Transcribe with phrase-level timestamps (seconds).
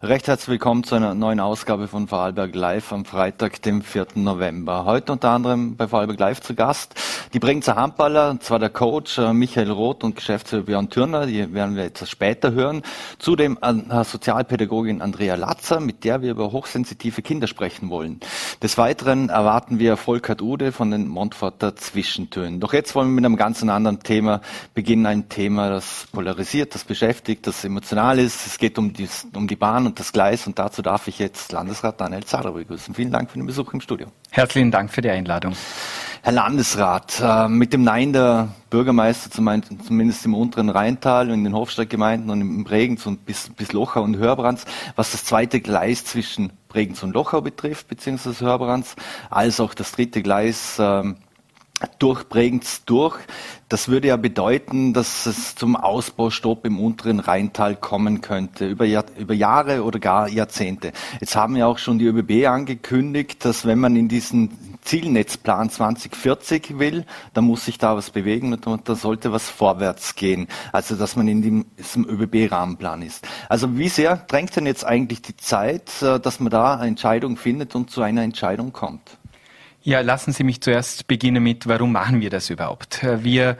[0.00, 4.06] Recht herzlich willkommen zu einer neuen Ausgabe von Vorarlberg Live am Freitag, dem 4.
[4.14, 4.84] November.
[4.84, 6.94] Heute unter anderem bei Vorarlberg Live zu Gast
[7.32, 11.52] die Bregenzer Handballer, und zwar der Coach äh, Michael Roth und Geschäftsführer Björn Thürner, die
[11.52, 12.82] werden wir etwas später hören.
[13.18, 18.20] Zudem äh, Sozialpädagogin Andrea Latzer, mit der wir über hochsensitive Kinder sprechen wollen.
[18.62, 22.60] Des Weiteren erwarten wir Volkert Ude von den Montforter Zwischentönen.
[22.60, 24.40] Doch jetzt wollen wir mit einem ganz anderen Thema
[24.74, 28.46] beginnen, ein Thema, das polarisiert, das beschäftigt, das emotional ist.
[28.46, 31.50] Es geht um die, um die Bahn und das Gleis und dazu darf ich jetzt
[31.52, 32.94] Landesrat Daniel Zahler begrüßen.
[32.94, 34.08] Vielen Dank für den Besuch im Studio.
[34.30, 35.56] Herzlichen Dank für die Einladung.
[36.22, 41.54] Herr Landesrat, äh, mit dem Nein der Bürgermeister zumindest im unteren Rheintal und in den
[41.54, 46.52] Hofstadtgemeinden und im Bregenz und bis, bis Lochau und Hörbrands, was das zweite Gleis zwischen
[46.68, 48.94] Bregenz und Lochau betrifft, beziehungsweise Hörbrands,
[49.30, 51.16] als auch das dritte Gleis ähm,
[51.98, 53.18] durch Bregenz durch.
[53.68, 59.04] Das würde ja bedeuten, dass es zum Ausbaustopp im unteren Rheintal kommen könnte, über, Jahr,
[59.18, 60.92] über Jahre oder gar Jahrzehnte.
[61.20, 66.78] Jetzt haben ja auch schon die ÖBB angekündigt, dass wenn man in diesen Zielnetzplan 2040
[66.78, 67.04] will,
[67.34, 70.48] dann muss sich da was bewegen und da sollte was vorwärts gehen.
[70.72, 71.42] Also, dass man in
[71.76, 73.26] diesem ÖBB-Rahmenplan ist.
[73.50, 77.36] Also, wie sehr drängt denn jetzt eigentlich die Zeit, äh, dass man da eine Entscheidung
[77.36, 79.17] findet und zu einer Entscheidung kommt?
[79.88, 83.06] Ja, lassen Sie mich zuerst beginnen mit, warum machen wir das überhaupt?
[83.22, 83.56] Wir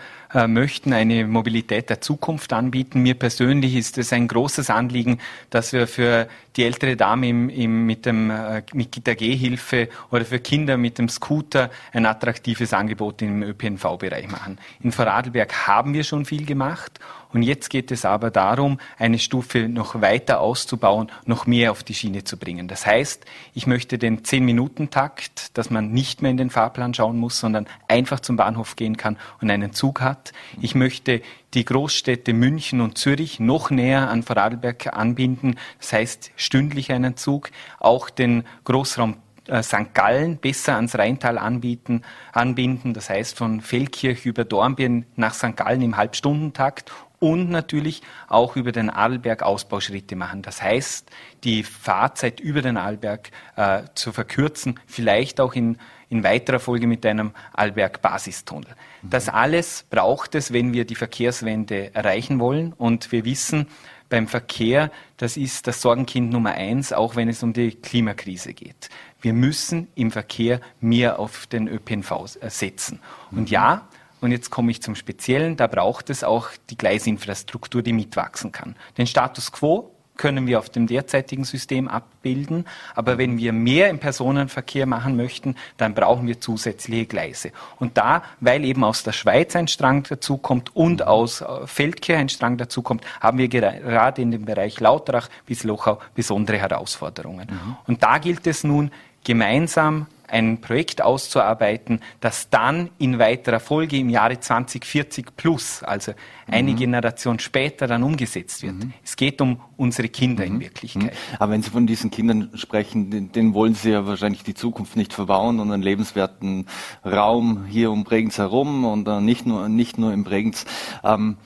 [0.47, 3.03] möchten eine Mobilität der Zukunft anbieten.
[3.03, 5.19] Mir persönlich ist es ein großes Anliegen,
[5.51, 10.25] dass wir für die ältere Dame im, im, mit, dem, äh, mit der Gehhilfe oder
[10.25, 14.59] für Kinder mit dem Scooter ein attraktives Angebot im ÖPNV-Bereich machen.
[14.83, 16.99] In Vorarlberg haben wir schon viel gemacht
[17.33, 21.95] und jetzt geht es aber darum, eine Stufe noch weiter auszubauen, noch mehr auf die
[21.95, 22.69] Schiene zu bringen.
[22.69, 27.39] Das heißt, ich möchte den 10-Minuten-Takt, dass man nicht mehr in den Fahrplan schauen muss,
[27.39, 30.18] sondern einfach zum Bahnhof gehen kann und einen Zug hat.
[30.61, 31.23] Ich möchte
[31.55, 35.57] die Großstädte München und Zürich noch näher an Vorarlberg anbinden.
[35.79, 39.17] Das heißt, stündlich einen Zug, auch den Großraum
[39.49, 39.95] äh, St.
[39.95, 42.95] Gallen besser ans Rheintal anbieten, anbinden.
[42.95, 45.57] Das heißt, von Feldkirch über Dornbirn nach St.
[45.57, 50.43] Gallen im Halbstundentakt und natürlich auch über den Arlberg Ausbauschritte machen.
[50.43, 51.11] Das heißt,
[51.45, 55.79] die Fahrzeit über den Arlberg äh, zu verkürzen, vielleicht auch in,
[56.11, 58.71] in weiterer Folge mit einem Arlberg-Basistunnel.
[59.03, 59.11] Mhm.
[59.11, 62.73] Das alles braucht es, wenn wir die Verkehrswende erreichen wollen.
[62.73, 63.67] Und wir wissen,
[64.09, 68.89] beim Verkehr, das ist das Sorgenkind Nummer eins, auch wenn es um die Klimakrise geht.
[69.21, 73.01] Wir müssen im Verkehr mehr auf den ÖPNV setzen.
[73.31, 73.47] Und mhm.
[73.47, 73.89] ja,
[74.21, 78.75] und jetzt komme ich zum Speziellen, da braucht es auch die Gleisinfrastruktur, die mitwachsen kann.
[78.97, 82.67] Den Status quo können wir auf dem derzeitigen System abbilden.
[82.95, 87.53] Aber wenn wir mehr im Personenverkehr machen möchten, dann brauchen wir zusätzliche Gleise.
[87.79, 92.29] Und da, weil eben aus der Schweiz ein Strang dazukommt und aus äh, Feldkirch ein
[92.29, 97.49] Strang dazukommt, haben wir gerade in dem Bereich Lauterach bis Lochau besondere Herausforderungen.
[97.51, 97.77] Mhm.
[97.87, 98.91] Und da gilt es nun,
[99.25, 106.13] gemeinsam ein Projekt auszuarbeiten, das dann in weiterer Folge im Jahre 2040 plus, also
[106.51, 106.77] eine mhm.
[106.77, 108.75] Generation später, dann umgesetzt wird.
[108.75, 108.93] Mhm.
[109.05, 110.55] Es geht um unsere Kinder mhm.
[110.55, 111.13] in Wirklichkeit.
[111.13, 111.37] Mhm.
[111.39, 114.97] Aber wenn Sie von diesen Kindern sprechen, den, den, wollen Sie ja wahrscheinlich die Zukunft
[114.97, 116.67] nicht verbauen und einen lebenswerten
[117.05, 120.65] Raum hier um Bregenz herum und äh, nicht nur nicht nur im Bregenz.
[121.05, 121.37] Ähm,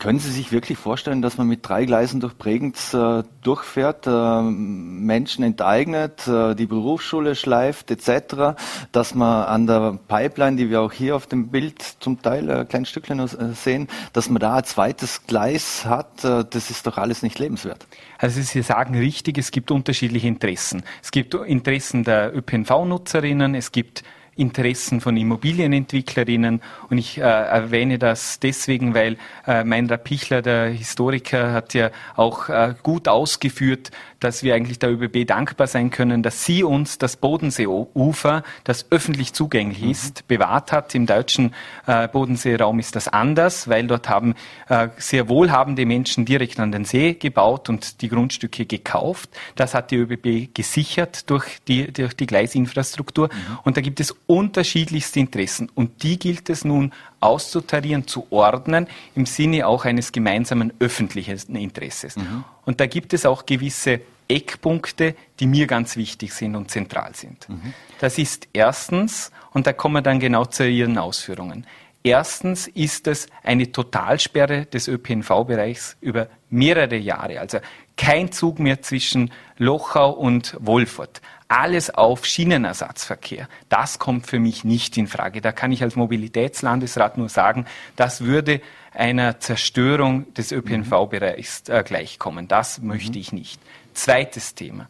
[0.00, 4.42] können Sie sich wirklich vorstellen, dass man mit drei Gleisen durch Bregenz äh, durchfährt, äh,
[4.42, 8.56] Menschen enteignet, äh, die Berufsschule schleift etc.,
[8.92, 12.66] dass man an der Pipeline, die wir auch hier auf dem Bild zum Teil ein
[12.66, 16.96] kleines Stückchen äh, sehen, dass man da ein zweites Gleis hat, äh, das ist doch
[16.96, 17.86] alles nicht lebenswert.
[18.18, 20.82] Also Sie sagen richtig, es gibt unterschiedliche Interessen.
[21.02, 24.02] Es gibt Interessen der ÖPNV-Nutzerinnen, es gibt
[24.40, 26.62] Interessen von Immobilienentwicklerinnen.
[26.88, 32.48] Und ich äh, erwähne das deswegen, weil äh, Meinrad Pichler, der Historiker, hat ja auch
[32.48, 33.90] äh, gut ausgeführt,
[34.20, 39.32] dass wir eigentlich der ÖBB dankbar sein können, dass sie uns das Bodenseeufer, das öffentlich
[39.32, 39.90] zugänglich mhm.
[39.90, 40.94] ist, bewahrt hat.
[40.94, 41.54] Im deutschen
[41.86, 44.34] äh, Bodenseeraum ist das anders, weil dort haben
[44.68, 49.30] äh, sehr wohlhabende Menschen direkt an den See gebaut und die Grundstücke gekauft.
[49.56, 53.28] Das hat die ÖBB gesichert durch die, durch die Gleisinfrastruktur.
[53.32, 53.58] Mhm.
[53.64, 55.68] Und da gibt es unterschiedlichste Interessen.
[55.74, 58.86] Und die gilt es nun auszutarieren, zu ordnen,
[59.16, 62.16] im Sinne auch eines gemeinsamen öffentlichen Interesses.
[62.16, 62.44] Mhm.
[62.64, 67.48] Und da gibt es auch gewisse Eckpunkte, die mir ganz wichtig sind und zentral sind.
[67.48, 67.74] Mhm.
[67.98, 71.66] Das ist erstens, und da kommen wir dann genau zu Ihren Ausführungen,
[72.02, 77.40] Erstens ist es eine Totalsperre des ÖPNV-Bereichs über mehrere Jahre.
[77.40, 77.58] Also
[77.94, 81.20] kein Zug mehr zwischen Lochau und Wolfurt.
[81.50, 85.40] Alles auf Schienenersatzverkehr, das kommt für mich nicht in Frage.
[85.40, 87.66] Da kann ich als Mobilitätslandesrat nur sagen,
[87.96, 88.60] das würde
[88.92, 92.46] einer Zerstörung des ÖPNV-Bereichs äh, gleichkommen.
[92.46, 93.60] Das möchte ich nicht.
[93.94, 94.88] Zweites Thema.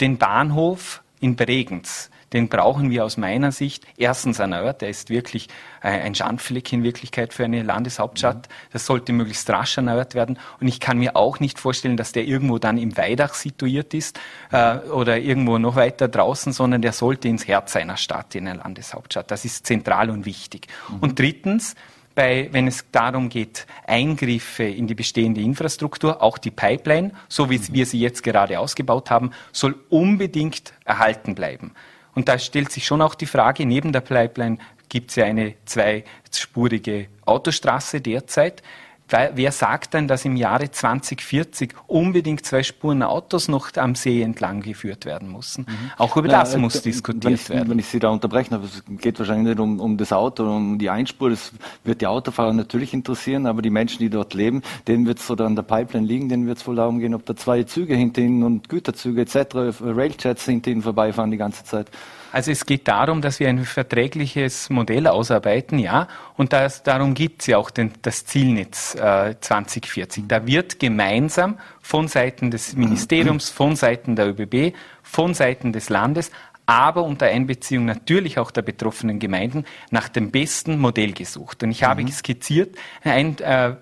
[0.00, 4.82] Den Bahnhof in Bregenz den brauchen wir aus meiner Sicht erstens erneuert.
[4.82, 5.48] Der ist wirklich
[5.80, 8.48] äh, ein Schandfleck in Wirklichkeit für eine Landeshauptstadt.
[8.72, 10.38] Das sollte möglichst rasch erneuert werden.
[10.60, 14.18] Und ich kann mir auch nicht vorstellen, dass der irgendwo dann im Weidach situiert ist
[14.50, 18.62] äh, oder irgendwo noch weiter draußen, sondern der sollte ins Herz einer Stadt, in einer
[18.62, 19.30] Landeshauptstadt.
[19.30, 20.66] Das ist zentral und wichtig.
[20.88, 20.98] Mhm.
[21.00, 21.76] Und drittens,
[22.16, 27.60] bei, wenn es darum geht, Eingriffe in die bestehende Infrastruktur, auch die Pipeline, so wie
[27.72, 31.72] wir sie jetzt gerade ausgebaut haben, soll unbedingt erhalten bleiben.
[32.16, 34.56] Und da stellt sich schon auch die Frage, neben der Pipeline
[34.88, 38.62] gibt es ja eine zweispurige Autostraße derzeit.
[39.08, 44.62] Wer sagt denn, dass im Jahre 2040 unbedingt zwei Spuren Autos noch am See entlang
[44.62, 45.66] geführt werden müssen?
[45.68, 45.92] Mhm.
[45.96, 47.70] Auch über das ja, muss diskutiert wenn ich, werden.
[47.70, 50.78] Wenn ich Sie da unterbrechen habe, es geht wahrscheinlich nicht um, um das Auto, um
[50.78, 51.30] die Einspur.
[51.30, 51.52] Das
[51.84, 55.46] wird die Autofahrer natürlich interessieren, aber die Menschen, die dort leben, denen wird es oder
[55.46, 58.22] an der Pipeline liegen, denen wird es wohl darum gehen, ob da zwei Züge hinter
[58.22, 61.90] ihnen und Güterzüge etc., Railjets hinter ihnen vorbeifahren die ganze Zeit.
[62.32, 67.42] Also es geht darum, dass wir ein verträgliches Modell ausarbeiten, ja, und das, darum gibt
[67.42, 70.24] es ja auch den, das Zielnetz äh, 2040.
[70.28, 76.30] Da wird gemeinsam von Seiten des Ministeriums, von Seiten der ÖBB, von Seiten des Landes,
[76.66, 81.62] aber unter Einbeziehung natürlich auch der betroffenen Gemeinden nach dem besten Modell gesucht.
[81.62, 82.08] Und ich habe mhm.
[82.08, 83.76] skizziert, ein, äh,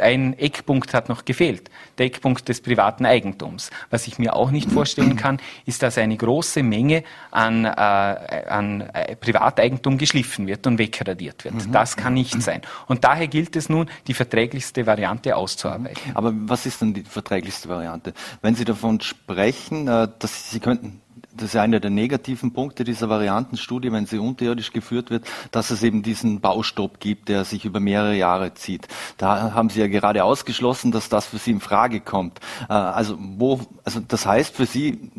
[0.00, 3.70] ein Eckpunkt hat noch gefehlt, der Eckpunkt des privaten Eigentums.
[3.90, 8.80] Was ich mir auch nicht vorstellen kann, ist, dass eine große Menge an, äh, an
[8.80, 11.66] äh, Privateigentum geschliffen wird und wegradiert wird.
[11.66, 11.72] Mhm.
[11.72, 12.62] Das kann nicht sein.
[12.86, 16.12] Und daher gilt es nun, die verträglichste Variante auszuarbeiten.
[16.14, 18.14] Aber was ist denn die verträglichste Variante?
[18.40, 21.01] Wenn Sie davon sprechen, äh, dass Sie könnten
[21.36, 25.82] das ist einer der negativen Punkte dieser Variantenstudie, wenn sie unterirdisch geführt wird, dass es
[25.82, 28.88] eben diesen Baustopp gibt, der sich über mehrere Jahre zieht.
[29.16, 32.40] Da haben Sie ja gerade ausgeschlossen, dass das für Sie in Frage kommt.
[32.68, 35.10] Äh, also wo, also das heißt für Sie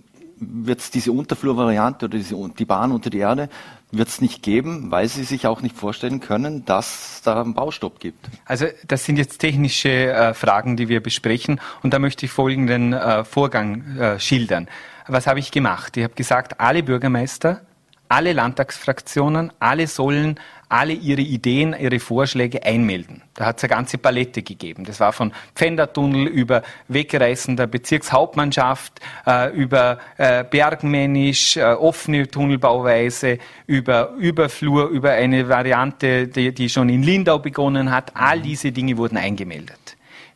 [0.45, 3.49] wird es diese Unterflurvariante oder diese, die Bahn unter die Erde
[3.91, 7.99] wird es nicht geben, weil Sie sich auch nicht vorstellen können, dass da einen Baustopp
[7.99, 8.29] gibt.
[8.45, 12.93] Also das sind jetzt technische äh, Fragen, die wir besprechen und da möchte ich folgenden
[12.93, 14.67] äh, Vorgang äh, schildern
[15.07, 15.97] was habe ich gemacht?
[15.97, 17.61] Ich habe gesagt, alle Bürgermeister,
[18.09, 20.39] alle Landtagsfraktionen, alle sollen
[20.73, 23.21] alle ihre Ideen, ihre Vorschläge einmelden.
[23.35, 24.85] Da hat es eine ganze Palette gegeben.
[24.85, 34.13] Das war von Pfändertunnel über wegreißender Bezirkshauptmannschaft, äh, über äh, bergmännisch, äh, offene Tunnelbauweise, über
[34.17, 38.11] Überflur, über eine Variante, die, die schon in Lindau begonnen hat.
[38.15, 39.82] All diese Dinge wurden eingemeldet.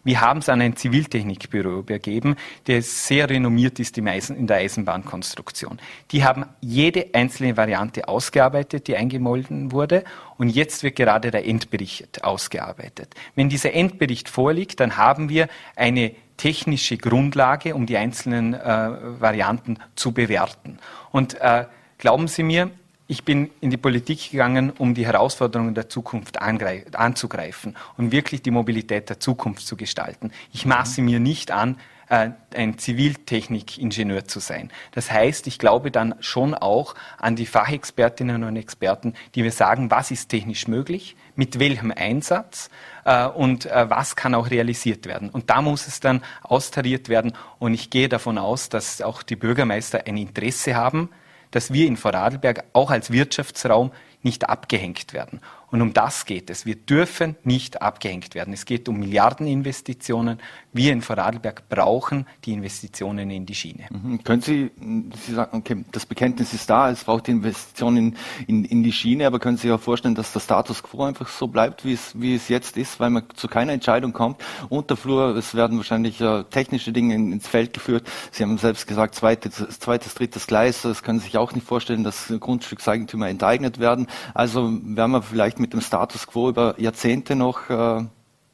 [0.07, 5.79] Wir haben es an ein Ziviltechnikbüro übergeben, das sehr renommiert ist in der Eisenbahnkonstruktion.
[6.11, 10.05] Die haben jede einzelne Variante ausgearbeitet, die eingemolden wurde.
[10.37, 13.15] Und jetzt wird gerade der Endbericht ausgearbeitet.
[13.35, 18.59] Wenn dieser Endbericht vorliegt, dann haben wir eine technische Grundlage, um die einzelnen äh,
[19.19, 20.79] Varianten zu bewerten.
[21.11, 21.65] Und äh,
[21.97, 22.71] glauben Sie mir,
[23.07, 28.51] ich bin in die Politik gegangen, um die Herausforderungen der Zukunft anzugreifen und wirklich die
[28.51, 30.31] Mobilität der Zukunft zu gestalten.
[30.53, 31.77] Ich maße mir nicht an,
[32.09, 34.71] äh, ein Ziviltechnikingenieur zu sein.
[34.91, 39.91] Das heißt, ich glaube dann schon auch an die Fachexpertinnen und Experten, die mir sagen,
[39.91, 42.69] was ist technisch möglich, mit welchem Einsatz
[43.05, 45.29] äh, und äh, was kann auch realisiert werden.
[45.29, 47.33] Und da muss es dann austariert werden.
[47.59, 51.09] Und ich gehe davon aus, dass auch die Bürgermeister ein Interesse haben,
[51.51, 55.41] dass wir in Vorarlberg auch als Wirtschaftsraum nicht abgehängt werden.
[55.69, 56.65] Und um das geht es.
[56.65, 58.53] Wir dürfen nicht abgehängt werden.
[58.53, 60.39] Es geht um Milliardeninvestitionen.
[60.71, 63.87] Wir in Vorarlberg brauchen die Investitionen in die Schiene.
[63.89, 64.23] Mhm.
[64.23, 64.71] Können Sie,
[65.25, 68.15] Sie sagen, okay, das Bekenntnis ist da, es braucht die Investitionen in,
[68.47, 71.27] in, in, die Schiene, aber können Sie sich auch vorstellen, dass der Status quo einfach
[71.27, 74.41] so bleibt, wie es, wie es jetzt ist, weil man zu keiner Entscheidung kommt.
[74.69, 78.07] Unterflur, es werden wahrscheinlich äh, technische Dinge in, ins Feld geführt.
[78.31, 82.05] Sie haben selbst gesagt, zweites, zweites, drittes Gleis, das können Sie sich auch nicht vorstellen,
[82.05, 84.07] dass Grundstückseigentümer enteignet werden.
[84.33, 88.03] Also werden wir vielleicht mit dem Status quo über Jahrzehnte noch äh,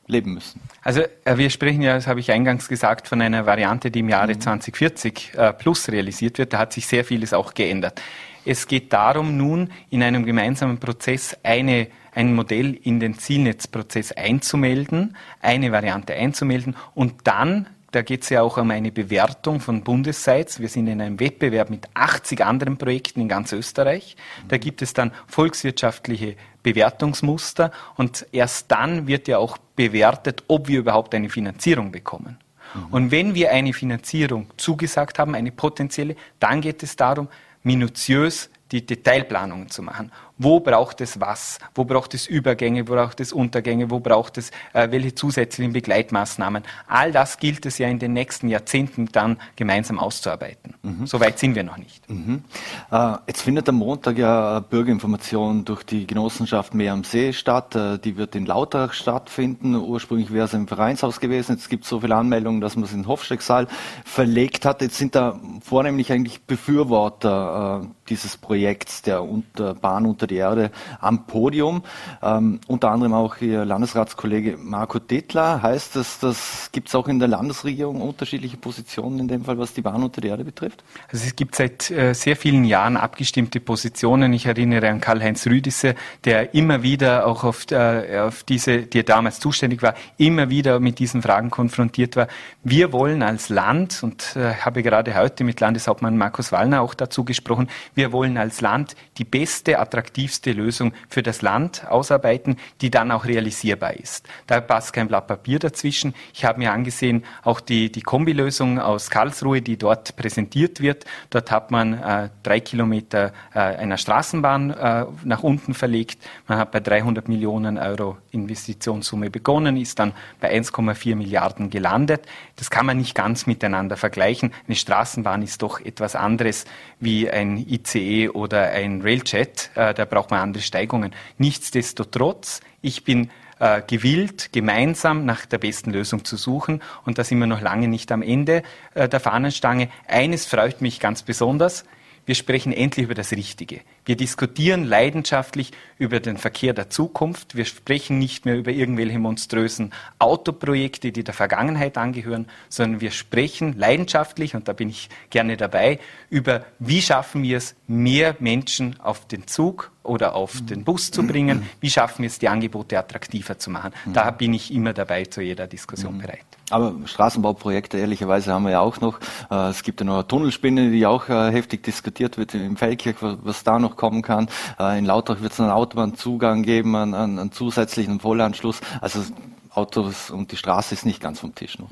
[0.07, 0.61] leben müssen.
[0.81, 4.09] Also äh, wir sprechen ja, das habe ich eingangs gesagt, von einer Variante, die im
[4.09, 4.41] Jahre mhm.
[4.41, 6.53] 2040 äh, plus realisiert wird.
[6.53, 8.01] Da hat sich sehr vieles auch geändert.
[8.45, 15.17] Es geht darum, nun in einem gemeinsamen Prozess eine ein Modell in den Zielnetzprozess einzumelden,
[15.41, 20.59] eine Variante einzumelden und dann da geht es ja auch um eine Bewertung von Bundesseits.
[20.59, 24.17] Wir sind in einem Wettbewerb mit 80 anderen Projekten in ganz Österreich.
[24.47, 30.79] Da gibt es dann volkswirtschaftliche Bewertungsmuster und erst dann wird ja auch bewertet, ob wir
[30.79, 32.39] überhaupt eine Finanzierung bekommen.
[32.73, 32.85] Mhm.
[32.89, 37.27] Und wenn wir eine Finanzierung zugesagt haben, eine potenzielle, dann geht es darum,
[37.61, 40.11] minutiös die Detailplanungen zu machen.
[40.37, 41.59] Wo braucht es was?
[41.75, 42.87] Wo braucht es Übergänge?
[42.87, 43.91] Wo braucht es Untergänge?
[43.91, 46.63] Wo braucht es äh, welche zusätzlichen Begleitmaßnahmen?
[46.87, 50.73] All das gilt es ja in den nächsten Jahrzehnten dann gemeinsam auszuarbeiten.
[50.81, 51.05] Mhm.
[51.05, 52.09] So weit sind wir noch nicht.
[52.09, 52.43] Mhm.
[52.91, 57.75] Äh, jetzt findet am Montag ja Bürgerinformation durch die Genossenschaft Meer am See statt.
[57.75, 59.75] Äh, die wird in Lauterach stattfinden.
[59.75, 61.53] Ursprünglich wäre es im Vereinshaus gewesen.
[61.53, 63.67] Jetzt gibt es so viele Anmeldungen, dass man es in den Hofstecksaal
[64.03, 64.81] verlegt hat.
[64.81, 70.71] Jetzt sind da vornehmlich eigentlich Befürworter äh, dieses Projekts der unter Bahn unter die Erde
[71.01, 71.83] am Podium.
[72.21, 75.61] Ähm, unter anderem auch Ihr Landesratskollege Marco Detler.
[75.61, 79.73] Heißt das, das gibt es auch in der Landesregierung unterschiedliche Positionen in dem Fall, was
[79.73, 80.83] die Bahn unter die Erde betrifft?
[81.11, 84.31] Also es gibt seit äh, sehr vielen Jahren abgestimmte Positionen.
[84.31, 89.41] Ich erinnere an Karl-Heinz Rüdisse, der immer wieder auch auf, äh, auf diese, der damals
[89.41, 92.27] zuständig war, immer wieder mit diesen Fragen konfrontiert war.
[92.63, 97.25] Wir wollen als Land, und äh, habe gerade heute mit Landeshauptmann Markus Wallner auch dazu
[97.25, 100.12] gesprochen, wir wollen als Land die beste, attraktivste
[100.53, 104.27] Lösung für das Land ausarbeiten, die dann auch realisierbar ist.
[104.47, 106.13] Da passt kein Blatt Papier dazwischen.
[106.33, 111.05] Ich habe mir angesehen, auch die, die Kombilösung aus Karlsruhe, die dort präsentiert wird.
[111.29, 116.21] Dort hat man äh, drei Kilometer äh, einer Straßenbahn äh, nach unten verlegt.
[116.47, 122.25] Man hat bei 300 Millionen Euro Investitionssumme begonnen, ist dann bei 1,4 Milliarden gelandet.
[122.55, 124.53] Das kann man nicht ganz miteinander vergleichen.
[124.67, 126.65] Eine Straßenbahn ist doch etwas anderes
[126.99, 129.71] wie ein ICE oder ein Railjet.
[129.75, 131.13] Äh, da braucht man andere Steigungen.
[131.37, 133.29] Nichtsdestotrotz, ich bin
[133.59, 136.81] äh, gewillt, gemeinsam nach der besten Lösung zu suchen.
[137.05, 139.89] Und da sind wir noch lange nicht am Ende äh, der Fahnenstange.
[140.07, 141.85] Eines freut mich ganz besonders.
[142.25, 143.81] Wir sprechen endlich über das Richtige.
[144.05, 147.55] Wir diskutieren leidenschaftlich über den Verkehr der Zukunft.
[147.55, 153.77] Wir sprechen nicht mehr über irgendwelche monströsen Autoprojekte, die der Vergangenheit angehören, sondern wir sprechen
[153.77, 159.25] leidenschaftlich, und da bin ich gerne dabei, über wie schaffen wir es, mehr Menschen auf
[159.27, 163.57] den Zug oder auf den Bus zu bringen, wie schaffen wir es, die Angebote attraktiver
[163.57, 163.91] zu machen.
[164.11, 166.43] Da bin ich immer dabei, zu jeder Diskussion bereit.
[166.69, 169.19] Aber Straßenbauprojekte, ehrlicherweise, haben wir ja auch noch.
[169.51, 173.17] Äh, es gibt ja noch eine Tunnelspinne, die auch äh, heftig diskutiert wird im Feldkirch,
[173.19, 174.49] was da noch kommen kann.
[174.79, 178.81] Äh, in Lautrach wird es einen Autobahnzugang geben, einen, einen zusätzlichen Vollanschluss.
[179.01, 179.21] Also
[179.69, 181.89] Autos und die Straße ist nicht ganz vom Tisch noch.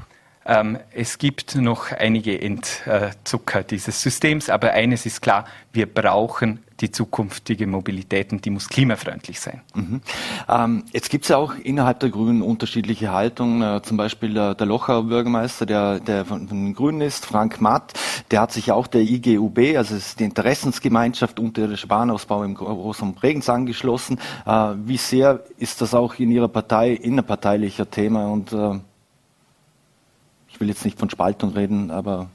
[0.51, 6.91] Ähm, es gibt noch einige Entzucker dieses Systems, aber eines ist klar, wir brauchen die
[6.91, 9.61] zukünftige Mobilität und die muss klimafreundlich sein.
[9.73, 10.01] Mhm.
[10.49, 13.61] Ähm, jetzt gibt es ja auch innerhalb der Grünen unterschiedliche Haltungen.
[13.61, 17.61] Äh, zum Beispiel äh, der Locher Bürgermeister, der, der von, von, den Grünen ist, Frank
[17.61, 17.93] Matt,
[18.31, 24.19] der hat sich auch der IGUB, also die Interessensgemeinschaft unterirdischer Bahnausbau im Großen Bregenz angeschlossen.
[24.45, 28.79] Äh, wie sehr ist das auch in Ihrer Partei innerparteilicher Thema und äh,
[30.61, 32.29] will jetzt nicht von Spaltung reden, aber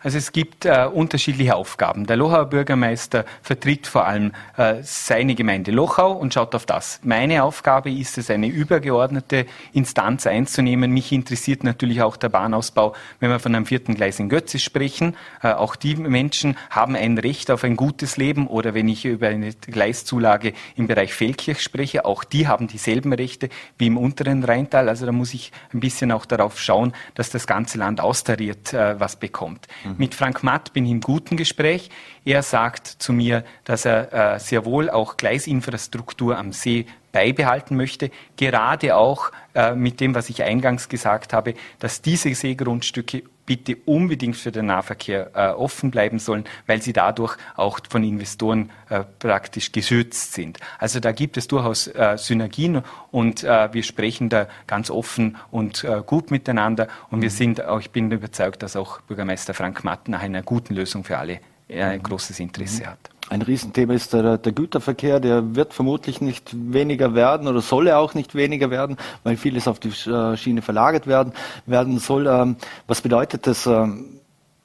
[0.00, 2.06] also es gibt äh, unterschiedliche Aufgaben.
[2.06, 7.00] Der Lochauer Bürgermeister vertritt vor allem äh, seine Gemeinde Lochau und schaut auf das.
[7.02, 10.92] Meine Aufgabe ist es, eine übergeordnete Instanz einzunehmen.
[10.92, 15.16] Mich interessiert natürlich auch der Bahnausbau, wenn wir von einem vierten Gleis in Götze sprechen.
[15.42, 19.28] Äh, auch die Menschen haben ein Recht auf ein gutes Leben oder wenn ich über
[19.28, 24.88] eine Gleiszulage im Bereich Feldkirch spreche, auch die haben dieselben Rechte wie im unteren Rheintal.
[24.88, 28.98] Also da muss ich ein bisschen auch darauf schauen, dass das ganze Land austariert äh,
[29.00, 29.66] was bekommt.
[29.90, 29.94] Mhm.
[29.98, 31.90] Mit Frank Matt bin ich im guten Gespräch.
[32.24, 38.10] Er sagt zu mir, dass er äh, sehr wohl auch Gleisinfrastruktur am See beibehalten möchte,
[38.36, 44.36] gerade auch äh, mit dem, was ich eingangs gesagt habe, dass diese Seegrundstücke bitte unbedingt
[44.36, 49.72] für den Nahverkehr äh, offen bleiben sollen, weil sie dadurch auch von Investoren äh, praktisch
[49.72, 50.58] geschützt sind.
[50.78, 55.82] Also da gibt es durchaus äh, Synergien und äh, wir sprechen da ganz offen und
[55.82, 57.34] äh, gut miteinander und wir mhm.
[57.34, 61.16] sind, auch, ich bin überzeugt, dass auch Bürgermeister Frank Matt nach einer guten Lösung für
[61.16, 62.86] alle äh, ein großes Interesse mhm.
[62.88, 63.10] hat.
[63.30, 67.98] Ein Riesenthema ist der, der, Güterverkehr, der wird vermutlich nicht weniger werden oder soll er
[67.98, 71.34] auch nicht weniger werden, weil vieles auf die äh, Schiene verlagert werden,
[71.66, 72.26] werden soll.
[72.26, 72.56] Ähm,
[72.86, 74.20] was bedeutet das, ähm,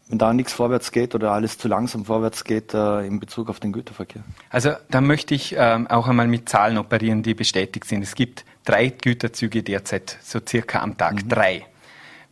[0.08, 3.60] wenn da nichts vorwärts geht oder alles zu langsam vorwärts geht äh, in Bezug auf
[3.60, 4.24] den Güterverkehr?
[4.50, 8.02] Also da möchte ich ähm, auch einmal mit Zahlen operieren, die bestätigt sind.
[8.02, 11.30] Es gibt drei Güterzüge derzeit, so circa am Tag, mhm.
[11.30, 11.66] drei.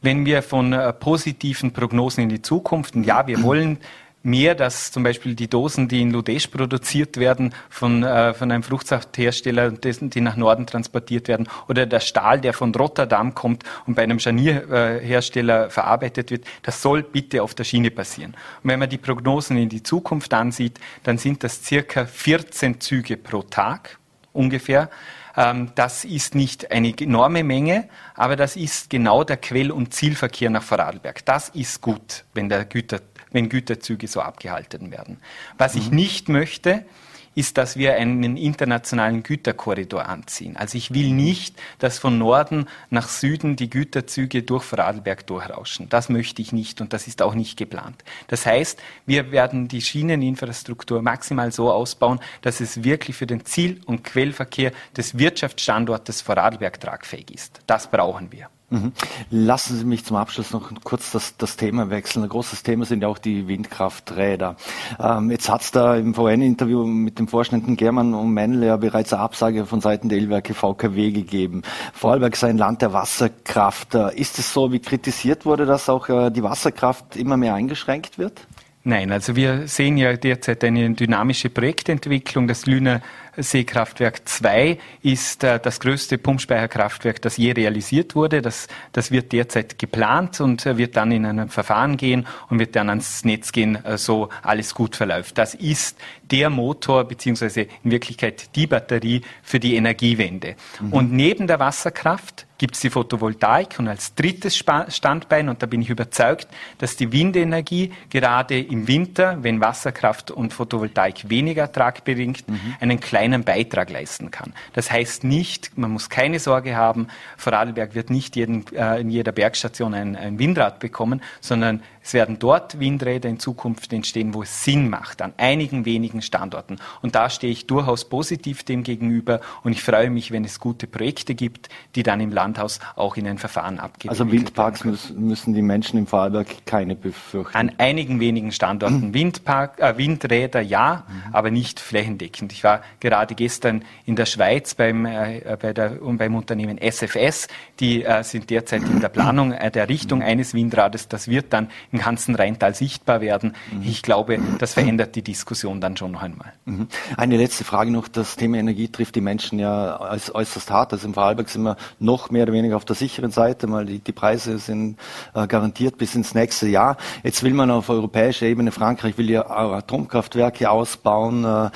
[0.02, 3.80] Wenn wir von äh, positiven Prognosen in die Zukunft, und ja, wir wollen
[4.24, 8.64] mehr, dass zum Beispiel die Dosen, die in Ludesch produziert werden, von, äh, von einem
[8.64, 14.04] Fruchtsafthersteller, die nach Norden transportiert werden, oder der Stahl, der von Rotterdam kommt und bei
[14.04, 18.36] einem Scharnierhersteller verarbeitet wird, das soll bitte auf der Schiene passieren.
[18.64, 23.18] Und wenn man die Prognosen in die Zukunft ansieht, dann sind das circa 14 Züge
[23.18, 23.98] pro Tag
[24.34, 24.90] ungefähr.
[25.36, 30.50] Ähm, das ist nicht eine enorme Menge, aber das ist genau der Quell- und Zielverkehr
[30.50, 31.26] nach Vorarlberg.
[31.26, 33.00] Das ist gut, wenn der Güter
[33.32, 35.18] wenn Güterzüge so abgehalten werden.
[35.58, 36.86] Was ich nicht möchte,
[37.34, 40.58] ist, dass wir einen internationalen Güterkorridor anziehen.
[40.58, 45.88] Also ich will nicht, dass von Norden nach Süden die Güterzüge durch Vorarlberg durchrauschen.
[45.90, 48.04] Das möchte ich nicht und das ist auch nicht geplant.
[48.28, 53.82] Das heißt, wir werden die Schieneninfrastruktur maximal so ausbauen, dass es wirklich für den Ziel-
[53.86, 57.62] und Quellverkehr des Wirtschaftsstandortes Vorarlberg tragfähig ist.
[57.66, 58.50] Das brauchen wir.
[58.72, 58.94] Mhm.
[59.30, 62.24] Lassen Sie mich zum Abschluss noch kurz das, das Thema wechseln.
[62.24, 64.56] Ein großes Thema sind ja auch die Windkrafträder.
[64.98, 69.12] Ähm, jetzt hat es da im VN-Interview mit dem Vorständen German und Männle ja bereits
[69.12, 71.64] eine Absage von Seiten der Illwerke VKW gegeben.
[71.94, 73.94] Vorarlberg sei ein Land der Wasserkraft.
[73.94, 78.48] Ist es so, wie kritisiert wurde, dass auch äh, die Wasserkraft immer mehr eingeschränkt wird?
[78.84, 82.48] Nein, also wir sehen ja derzeit eine dynamische Projektentwicklung.
[82.48, 83.02] Das Lüner
[83.38, 88.42] Seekraftwerk 2 ist äh, das größte Pumpspeicherkraftwerk, das je realisiert wurde.
[88.42, 92.76] Das, das wird derzeit geplant und äh, wird dann in ein Verfahren gehen und wird
[92.76, 95.38] dann ans Netz gehen, äh, so alles gut verläuft.
[95.38, 100.56] Das ist der Motor beziehungsweise in Wirklichkeit die Batterie für die Energiewende.
[100.80, 100.94] Mhm.
[100.94, 105.82] Und neben der Wasserkraft gibt es die Photovoltaik und als drittes Standbein, und da bin
[105.82, 112.48] ich überzeugt, dass die Windenergie gerade im Winter, wenn Wasserkraft und Photovoltaik weniger Ertrag bringt,
[112.48, 112.76] mhm.
[112.80, 114.54] einen kleinen Beitrag leisten kann.
[114.74, 119.32] Das heißt nicht, man muss keine Sorge haben, Vorarlberg wird nicht jeden, äh, in jeder
[119.32, 124.64] Bergstation ein, ein Windrad bekommen, sondern es werden dort Windräder in Zukunft entstehen, wo es
[124.64, 126.78] Sinn macht, an einigen wenigen Standorten.
[127.02, 130.88] Und da stehe ich durchaus positiv dem gegenüber und ich freue mich, wenn es gute
[130.88, 134.10] Projekte gibt, die dann im Landhaus auch in ein Verfahren abgeben.
[134.10, 137.58] Also Windparks müssen, müssen die Menschen im Vorarlberg keine befürchten?
[137.58, 139.14] An einigen wenigen Standorten.
[139.14, 141.34] Windpark, äh, Windräder ja, mhm.
[141.34, 142.52] aber nicht flächendeckend.
[142.52, 147.48] Ich war gerade gestern in der Schweiz beim, äh, bei der, beim Unternehmen SFS.
[147.80, 150.26] Die äh, sind derzeit in der Planung äh, der Richtung mhm.
[150.26, 151.08] eines Windrades.
[151.08, 153.56] Das wird dann im ganzen Rheintal sichtbar werden.
[153.72, 153.84] Mhm.
[153.84, 156.54] Ich glaube, das verändert die Diskussion dann schon noch einmal.
[156.66, 156.88] Mhm.
[157.16, 158.08] Eine letzte Frage noch.
[158.08, 160.94] Das Thema Energie trifft die Menschen ja als äußerst hart.
[160.94, 164.00] Also im Vorarlberg sind wir noch mehr oder weniger auf der sicheren Seite, weil die,
[164.00, 164.98] die Preise sind
[165.34, 166.98] äh, garantiert bis ins nächste Jahr.
[167.24, 171.44] Jetzt will man auf europäischer Ebene, Frankreich will ja Atomkraftwerke ausbauen.
[171.46, 171.70] Äh,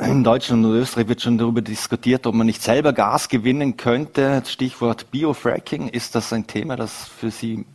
[0.00, 4.42] in Deutschland und Österreich wird schon darüber diskutiert, ob man nicht selber Gas gewinnen könnte.
[4.46, 5.88] Stichwort Biofracking.
[5.88, 7.66] Ist das ein Thema, das für Sie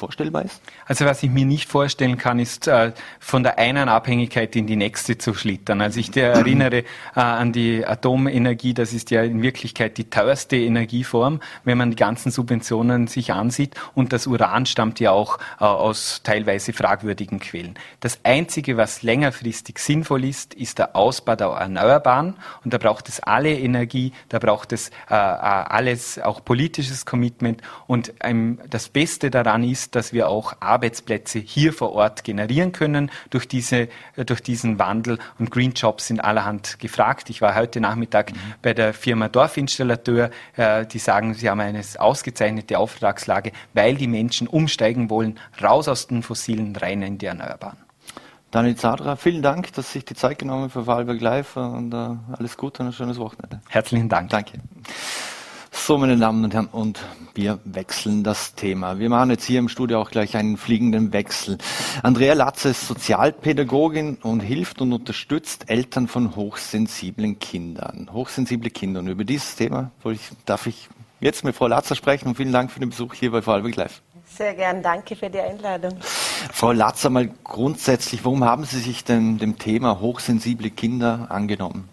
[0.00, 0.60] vorstellbar ist?
[0.86, 4.76] Also was ich mir nicht vorstellen kann, ist äh, von der einen Abhängigkeit in die
[4.76, 5.80] nächste zu schlittern.
[5.80, 6.84] Also ich erinnere äh,
[7.14, 12.32] an die Atomenergie, das ist ja in Wirklichkeit die teuerste Energieform, wenn man die ganzen
[12.32, 13.74] Subventionen sich ansieht.
[13.94, 17.74] Und das Uran stammt ja auch äh, aus teilweise fragwürdigen Quellen.
[18.00, 22.34] Das Einzige, was längerfristig sinnvoll ist, ist der Ausbau der Erneuerbaren.
[22.64, 27.60] Und da braucht es alle Energie, da braucht es äh, äh alles, auch politisches Commitment.
[27.86, 33.10] Und ähm, das Beste daran ist, dass wir auch Arbeitsplätze hier vor Ort generieren können
[33.30, 35.18] durch, diese, äh, durch diesen Wandel.
[35.38, 37.30] Und Green Jobs sind allerhand gefragt.
[37.30, 38.36] Ich war heute Nachmittag mhm.
[38.62, 40.30] bei der Firma Dorfinstallateur.
[40.56, 46.06] Äh, die sagen, sie haben eine ausgezeichnete Auftragslage, weil die Menschen umsteigen wollen, raus aus
[46.06, 47.78] den fossilen, rein in die Erneuerbaren.
[48.50, 51.94] Daniel Zadra, vielen Dank, dass Sie sich die Zeit genommen haben für Wahlberg Live und
[51.94, 53.60] uh, alles Gute und ein schönes Wochenende.
[53.68, 54.30] Herzlichen Dank.
[54.30, 54.58] Danke.
[55.72, 57.00] So, meine Damen und Herren, und
[57.34, 58.98] wir wechseln das Thema.
[58.98, 61.58] Wir machen jetzt hier im Studio auch gleich einen fliegenden Wechsel.
[62.02, 68.08] Andrea Latze ist Sozialpädagogin und hilft und unterstützt Eltern von hochsensiblen Kindern.
[68.12, 69.00] Hochsensible Kinder.
[69.00, 69.92] Und über dieses Thema
[70.44, 70.88] darf ich
[71.20, 74.02] jetzt mit Frau Latzer sprechen und vielen Dank für den Besuch hier bei Vorarlberg Live.
[74.26, 75.92] Sehr gern, danke für die Einladung.
[76.52, 81.88] Frau Latzer, mal grundsätzlich, warum haben Sie sich denn dem Thema hochsensible Kinder angenommen?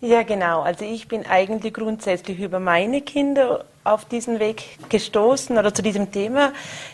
[0.00, 0.60] Ja, genau.
[0.60, 6.12] Also ich bin eigentlich grundsätzlich über meine Kinder auf diesen Weg gestoßen oder zu diesem
[6.12, 6.52] Thema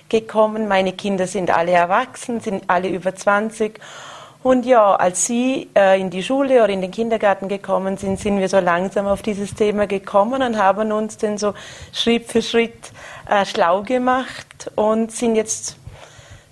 [0.08, 0.68] gekommen.
[0.68, 3.80] Meine Kinder sind alle erwachsen, sind alle über 20.
[4.44, 8.38] Und ja, als sie äh, in die Schule oder in den Kindergarten gekommen sind, sind
[8.38, 11.54] wir so langsam auf dieses Thema gekommen und haben uns dann so
[11.92, 12.92] Schritt für Schritt
[13.28, 15.76] äh, schlau gemacht und sind jetzt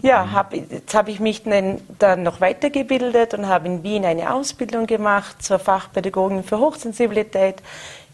[0.03, 4.87] ja, hab, jetzt habe ich mich dann noch weitergebildet und habe in Wien eine Ausbildung
[4.87, 7.63] gemacht zur Fachpädagogin für Hochsensibilität.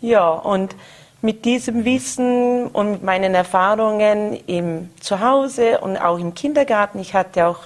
[0.00, 0.74] Ja, und
[1.22, 7.46] mit diesem Wissen und mit meinen Erfahrungen im Zuhause und auch im Kindergarten, ich hatte
[7.46, 7.60] auch,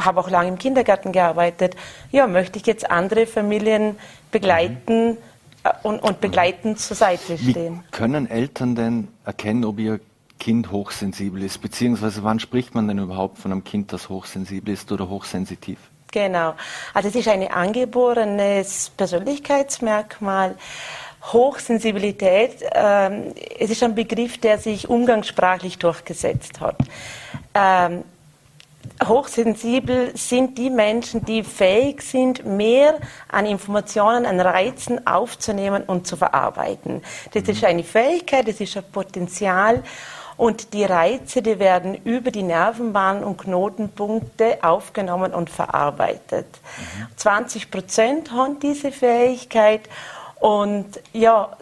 [0.00, 1.76] habe auch lange im Kindergarten gearbeitet,
[2.12, 3.96] ja, möchte ich jetzt andere Familien
[4.30, 5.16] begleiten mhm.
[5.82, 7.82] und, und begleitend zur Seite stehen.
[7.84, 10.00] Wie können Eltern denn erkennen, ob ihr
[10.44, 14.92] Kind hochsensibel ist, beziehungsweise wann spricht man denn überhaupt von einem Kind, das hochsensibel ist
[14.92, 15.78] oder hochsensitiv?
[16.12, 16.54] Genau.
[16.92, 20.56] Also es ist ein angeborenes Persönlichkeitsmerkmal.
[21.32, 26.76] Hochsensibilität, ähm, es ist ein Begriff, der sich umgangssprachlich durchgesetzt hat.
[27.54, 28.04] Ähm,
[29.02, 36.18] hochsensibel sind die Menschen, die fähig sind, mehr an Informationen, an Reizen aufzunehmen und zu
[36.18, 37.02] verarbeiten.
[37.32, 37.68] Das ist mhm.
[37.68, 39.82] eine Fähigkeit, das ist ein Potenzial.
[40.36, 46.46] Und die Reize, die werden über die Nervenbahnen und Knotenpunkte aufgenommen und verarbeitet.
[46.46, 47.06] Mhm.
[47.16, 49.88] 20 Prozent haben diese Fähigkeit
[50.44, 51.56] und ja,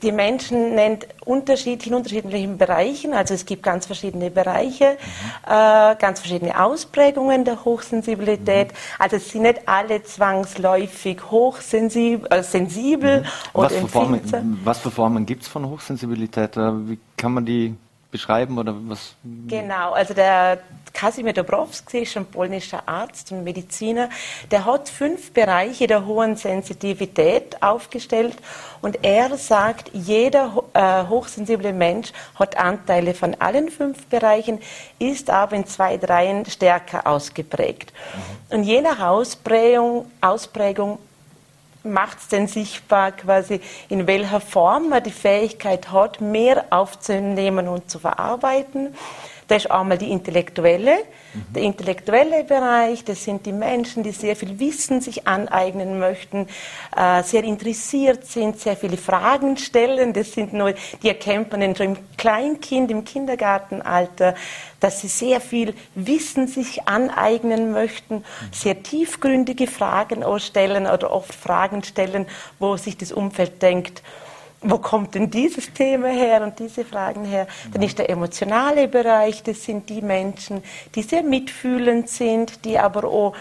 [0.00, 3.14] die Menschen nennt unterschiedlich in unterschiedlichen Bereichen.
[3.14, 4.96] Also es gibt ganz verschiedene Bereiche,
[5.44, 8.68] äh, ganz verschiedene Ausprägungen der Hochsensibilität.
[9.00, 13.26] Also es sind nicht alle zwangsläufig hochsensibel, äh, sensibel mhm.
[13.54, 16.56] oder was, für Formen, was für Formen gibt es von Hochsensibilität?
[16.56, 17.74] Wie kann man die
[18.12, 19.16] beschreiben oder was?
[19.48, 20.60] Genau, also der
[20.92, 24.08] Kasimir Dobrowski ist ein polnischer Arzt und Mediziner.
[24.50, 28.36] Der hat fünf Bereiche der hohen Sensitivität aufgestellt
[28.82, 34.60] und er sagt, jeder äh, hochsensible Mensch hat Anteile von allen fünf Bereichen,
[34.98, 37.92] ist aber in zwei, dreien stärker ausgeprägt.
[38.50, 38.56] Mhm.
[38.56, 40.98] Und je nach Ausprägung, Ausprägung
[41.84, 47.90] macht es denn sichtbar quasi, in welcher Form man die Fähigkeit hat, mehr aufzunehmen und
[47.90, 48.94] zu verarbeiten.
[49.48, 50.98] Das ist einmal die intellektuelle,
[51.34, 51.52] mhm.
[51.52, 53.04] der intellektuelle Bereich.
[53.04, 56.46] Das sind die Menschen, die sehr viel Wissen sich aneignen möchten,
[56.96, 60.12] äh, sehr interessiert sind, sehr viele Fragen stellen.
[60.12, 64.34] Das sind nur, die erkennt man schon im Kleinkind, im Kindergartenalter,
[64.80, 68.24] dass sie sehr viel Wissen sich aneignen möchten, mhm.
[68.52, 72.26] sehr tiefgründige Fragen stellen oder oft Fragen stellen,
[72.58, 74.02] wo sich das Umfeld denkt,
[74.62, 77.46] wo kommt denn dieses Thema her und diese Fragen her?
[77.72, 80.62] Dann ist der emotionale Bereich, das sind die Menschen,
[80.94, 83.34] die sehr mitfühlend sind, die aber auch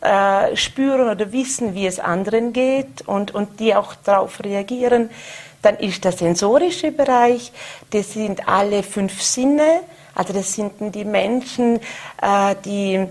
[0.00, 5.10] äh, spüren oder wissen, wie es anderen geht und, und die auch darauf reagieren.
[5.62, 7.52] Dann ist der sensorische Bereich,
[7.90, 9.80] das sind alle fünf Sinne,
[10.14, 11.76] also das sind die Menschen,
[12.20, 13.06] äh, die,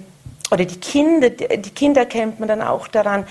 [0.52, 3.26] oder die Kinder, die Kinder kennt man dann auch daran,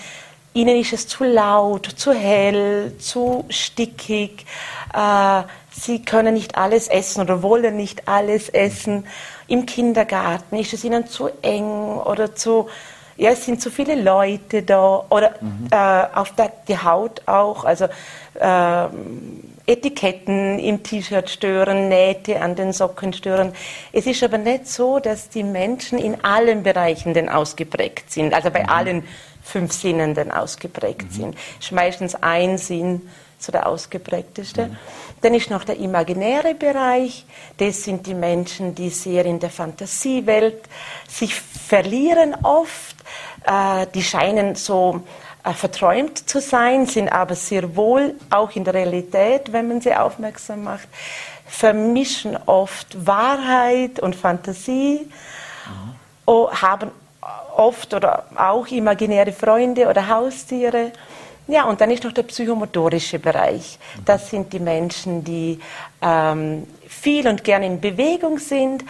[0.54, 4.44] ihnen ist es zu laut, zu hell, zu stickig.
[4.92, 9.06] Äh, sie können nicht alles essen oder wollen nicht alles essen.
[9.46, 12.68] Im Kindergarten ist es ihnen zu eng oder zu,
[13.16, 15.68] ja, es sind zu viele Leute da oder mhm.
[15.70, 17.86] äh, auf der, die Haut auch, also
[18.34, 18.86] äh,
[19.66, 23.52] Etiketten im T-Shirt stören, Nähte an den Socken stören.
[23.92, 28.50] Es ist aber nicht so, dass die Menschen in allen Bereichen denn ausgeprägt sind, also
[28.50, 28.68] bei mhm.
[28.68, 29.02] allen
[29.50, 31.10] fünf Sinnen dann ausgeprägt mhm.
[31.10, 31.36] sind.
[31.58, 33.02] Ist meistens ein Sinn
[33.40, 34.66] so der ausgeprägteste.
[34.66, 34.76] Mhm.
[35.22, 37.24] Dann ist noch der imaginäre Bereich.
[37.56, 40.62] Das sind die Menschen, die sehr in der Fantasiewelt
[41.08, 42.96] sich verlieren oft.
[43.44, 45.02] Äh, die scheinen so
[45.42, 49.94] äh, verträumt zu sein, sind aber sehr wohl auch in der Realität, wenn man sie
[49.94, 50.88] aufmerksam macht,
[51.46, 55.08] vermischen oft Wahrheit und Fantasie,
[56.26, 56.60] mhm.
[56.60, 56.90] haben
[57.56, 60.92] oft oder auch imaginäre Freunde oder Haustiere.
[61.46, 63.78] Ja, und dann ist noch der psychomotorische Bereich.
[64.04, 65.58] Das sind die Menschen, die
[66.00, 68.84] ähm, viel und gerne in Bewegung sind,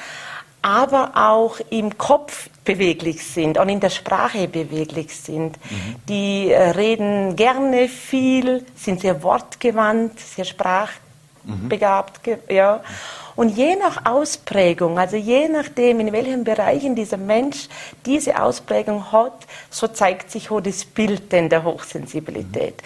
[0.62, 5.56] aber auch im Kopf beweglich sind und in der Sprache beweglich sind.
[5.70, 5.96] Mhm.
[6.08, 12.26] Die äh, reden gerne viel, sind sehr wortgewandt, sehr sprachbegabt.
[12.26, 12.38] Mhm.
[12.48, 12.80] Ja.
[13.40, 17.70] Und je nach Ausprägung, also je nachdem, in welchen Bereichen dieser Mensch
[18.04, 22.82] diese Ausprägung hat, so zeigt sich auch das Bild denn der Hochsensibilität.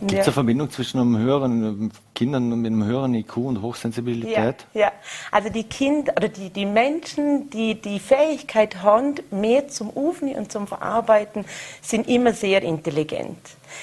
[0.00, 0.22] Gibt es ja.
[0.24, 4.66] eine Verbindung zwischen einem höheren Kindern mit einem höheren IQ und Hochsensibilität?
[4.74, 4.92] Ja, ja.
[5.30, 10.50] also die Kinder oder die, die Menschen, die die Fähigkeit haben, mehr zum Aufnehmen und
[10.50, 11.44] zum Verarbeiten,
[11.82, 13.38] sind immer sehr intelligent.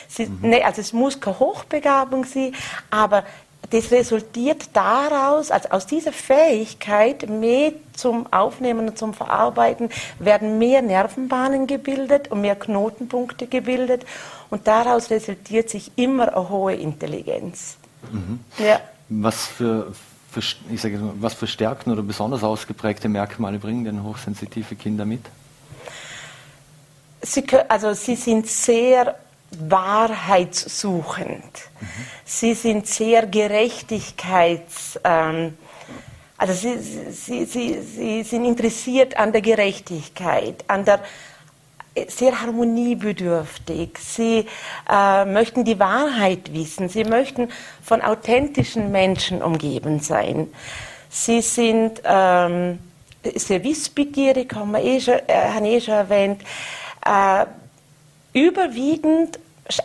[0.07, 0.49] Sie, mhm.
[0.49, 2.53] ne, also es muss keine Hochbegabung sein,
[2.89, 3.23] aber
[3.69, 10.81] das resultiert daraus, also aus dieser Fähigkeit, mehr zum Aufnehmen und zum Verarbeiten, werden mehr
[10.81, 14.05] Nervenbahnen gebildet und mehr Knotenpunkte gebildet
[14.49, 17.77] und daraus resultiert sich immer eine hohe Intelligenz.
[18.11, 18.39] Mhm.
[18.57, 18.79] Ja.
[19.09, 19.93] Was für,
[20.71, 25.21] ich sage, was für Stärken oder besonders ausgeprägte Merkmale bringen denn hochsensitive Kinder mit?
[27.21, 29.15] Sie, also sie sind sehr
[29.59, 31.43] wahrheitssuchend.
[31.43, 31.87] Mhm.
[32.25, 34.99] Sie sind sehr gerechtigkeits...
[35.03, 35.57] Ähm,
[36.37, 36.77] also sie,
[37.11, 40.99] sie, sie, sie sind interessiert an der Gerechtigkeit, an der
[42.07, 43.97] sehr harmoniebedürftig.
[43.99, 44.45] Sie
[44.89, 46.89] äh, möchten die Wahrheit wissen.
[46.89, 47.49] Sie möchten
[47.81, 50.47] von authentischen Menschen umgeben sein.
[51.09, 52.79] Sie sind ähm,
[53.33, 56.41] sehr wissbegierig, haben wir eh schon, äh, haben eh schon erwähnt.
[57.05, 57.45] Äh,
[58.33, 59.39] überwiegend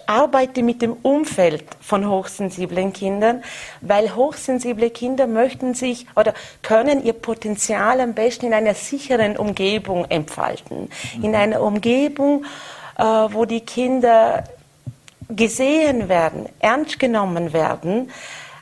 [0.07, 3.43] arbeite mit dem Umfeld von hochsensiblen Kindern,
[3.81, 10.05] weil hochsensible Kinder möchten sich oder können ihr Potenzial am besten in einer sicheren Umgebung
[10.07, 10.91] entfalten.
[11.17, 11.25] Mhm.
[11.25, 12.45] In einer Umgebung,
[12.99, 14.45] äh, wo die Kinder
[15.29, 18.11] gesehen werden, ernst genommen werden,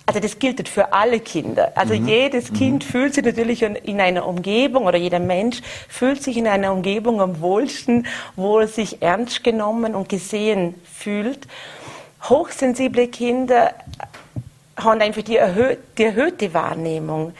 [0.08, 1.72] also das gilt für alle Kinder.
[1.74, 2.08] Also mhm.
[2.08, 2.90] jedes Kind mhm.
[2.90, 7.42] fühlt sich natürlich in einer Umgebung oder jeder Mensch fühlt sich in einer Umgebung am
[7.42, 11.40] wohlsten, wo er sich ernst genommen und gesehen fühlt.
[12.26, 13.74] Hochsensible Kinder
[14.78, 17.34] haben einfach die, erhö die erhöhte Wahrnehmung.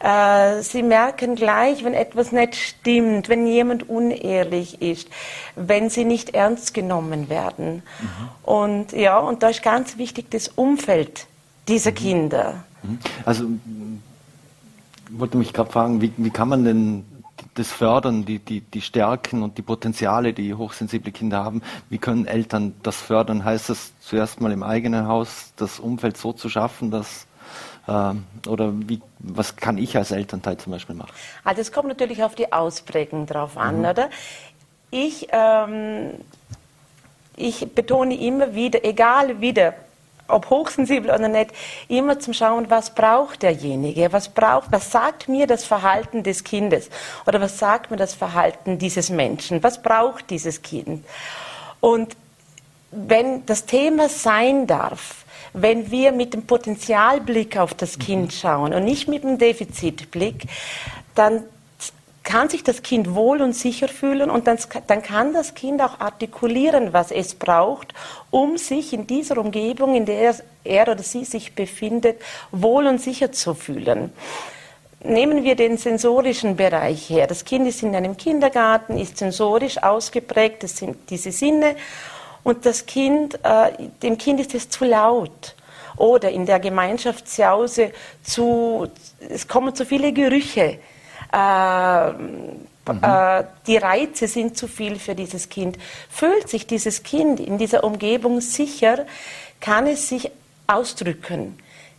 [0.00, 5.08] Äh, sie merken gleich, wenn etwas nicht stimmt, wenn jemand unehrlich ist,
[5.54, 7.84] wenn sie nicht ernst genommen werden.
[8.00, 8.28] Mhm.
[8.42, 11.28] Und ja, und da ist ganz wichtig das Umfeld
[11.68, 11.94] dieser mhm.
[11.94, 12.64] Kinder.
[12.82, 12.98] Mhm.
[13.24, 13.44] Also
[15.10, 17.04] ich wollte mich gerade fragen, wie, wie kann man denn
[17.54, 21.62] das fördern, die, die, die Stärken und die Potenziale, die hochsensible Kinder haben.
[21.88, 23.44] Wie können Eltern das fördern?
[23.44, 27.26] Heißt das zuerst mal im eigenen Haus, das Umfeld so zu schaffen, dass
[27.86, 28.14] äh,
[28.48, 31.12] oder wie, was kann ich als Elternteil zum Beispiel machen?
[31.44, 33.84] Also es kommt natürlich auf die Ausprägung drauf an, mhm.
[33.86, 34.10] oder?
[34.90, 36.12] Ich, ähm,
[37.36, 39.74] ich betone immer wieder, egal wie der
[40.28, 41.50] ob hochsensibel oder nicht,
[41.88, 46.90] immer zum Schauen, was braucht derjenige, was braucht, was sagt mir das Verhalten des Kindes
[47.26, 51.04] oder was sagt mir das Verhalten dieses Menschen, was braucht dieses Kind.
[51.80, 52.16] Und
[52.90, 58.30] wenn das Thema sein darf, wenn wir mit dem Potenzialblick auf das Kind mhm.
[58.30, 60.44] schauen und nicht mit dem Defizitblick,
[61.14, 61.44] dann
[62.28, 65.98] kann sich das Kind wohl und sicher fühlen und dann, dann kann das Kind auch
[65.98, 67.94] artikulieren, was es braucht,
[68.30, 72.20] um sich in dieser Umgebung, in der er oder sie sich befindet,
[72.52, 74.12] wohl und sicher zu fühlen.
[75.02, 77.26] Nehmen wir den sensorischen Bereich her.
[77.26, 81.76] Das Kind ist in einem Kindergarten, ist sensorisch ausgeprägt, das sind diese Sinne.
[82.44, 85.54] Und das Kind, äh, dem Kind ist es zu laut.
[85.96, 88.86] Oder in der Gemeinschaftsjause zu,
[89.30, 90.78] es kommen zu viele Gerüche
[91.32, 93.00] äh, mhm.
[93.02, 95.78] äh, die Reize sind zu viel für dieses Kind.
[96.10, 99.06] Fühlt sich dieses Kind in dieser Umgebung sicher,
[99.60, 100.30] kann es sich
[100.66, 101.58] ausdrücken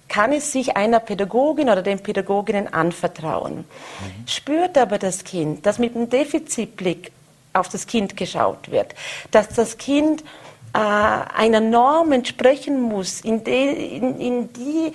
[0.09, 3.57] kann es sich einer Pädagogin oder den Pädagoginnen anvertrauen.
[3.57, 4.27] Mhm.
[4.27, 7.11] Spürt aber das Kind, dass mit dem Defizitblick
[7.53, 8.95] auf das Kind geschaut wird,
[9.31, 10.23] dass das Kind
[10.73, 14.93] äh, einer Norm entsprechen muss, in die, in, in die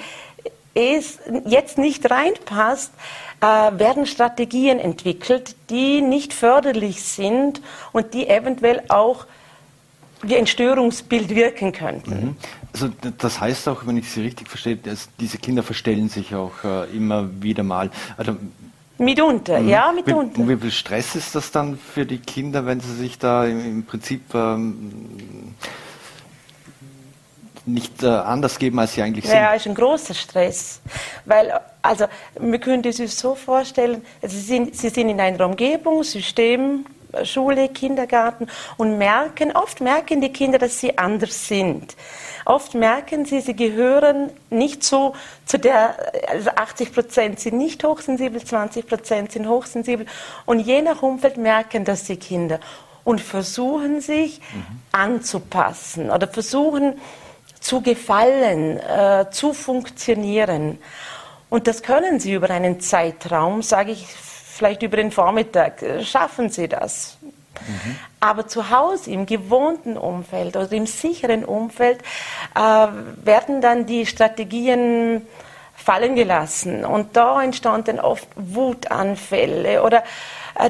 [0.74, 2.92] es jetzt nicht reinpasst,
[3.40, 3.46] äh,
[3.78, 7.60] werden Strategien entwickelt, die nicht förderlich sind
[7.92, 9.26] und die eventuell auch
[10.22, 12.10] wie ein Störungsbild wirken könnten.
[12.10, 12.37] Mhm.
[12.72, 16.64] Also das heißt auch, wenn ich Sie richtig verstehe, dass diese Kinder verstellen sich auch
[16.64, 17.90] äh, immer wieder mal.
[18.16, 18.37] Also,
[18.98, 19.68] mitunter, mhm.
[19.68, 20.42] ja, mitunter.
[20.42, 23.64] Wie, wie, viel Stress ist das dann für die Kinder, wenn sie sich da im,
[23.64, 25.54] im Prinzip ähm,
[27.66, 29.35] nicht äh, anders geben, als sie eigentlich sind.
[29.35, 30.81] Ja, ist ein großer Stress.
[31.24, 32.07] Weil, also,
[32.38, 36.85] wir können es sich so vorstellen, also sie, sind, sie sind in einer Umgebung, System,
[37.22, 41.96] Schule, Kindergarten und merken, oft merken die Kinder, dass sie anders sind.
[42.44, 45.14] Oft merken sie, sie gehören nicht so
[45.46, 45.96] zu der,
[46.29, 50.07] also 80 Prozent sind nicht hochsensibel, 20 Prozent sind hochsensibel.
[50.44, 52.59] Und je nach Umfeld merken das die Kinder
[53.05, 54.81] und versuchen sich mhm.
[54.92, 56.94] anzupassen oder versuchen,
[57.64, 60.79] zu gefallen, äh, zu funktionieren.
[61.48, 66.50] Und das können Sie über einen Zeitraum, sage ich vielleicht über den Vormittag, äh, schaffen
[66.50, 67.16] Sie das.
[67.22, 67.96] Mhm.
[68.20, 72.00] Aber zu Hause im gewohnten Umfeld oder im sicheren Umfeld
[72.55, 72.61] äh,
[73.24, 75.27] werden dann die Strategien
[75.74, 76.85] fallen gelassen.
[76.85, 80.05] Und da entstanden oft Wutanfälle oder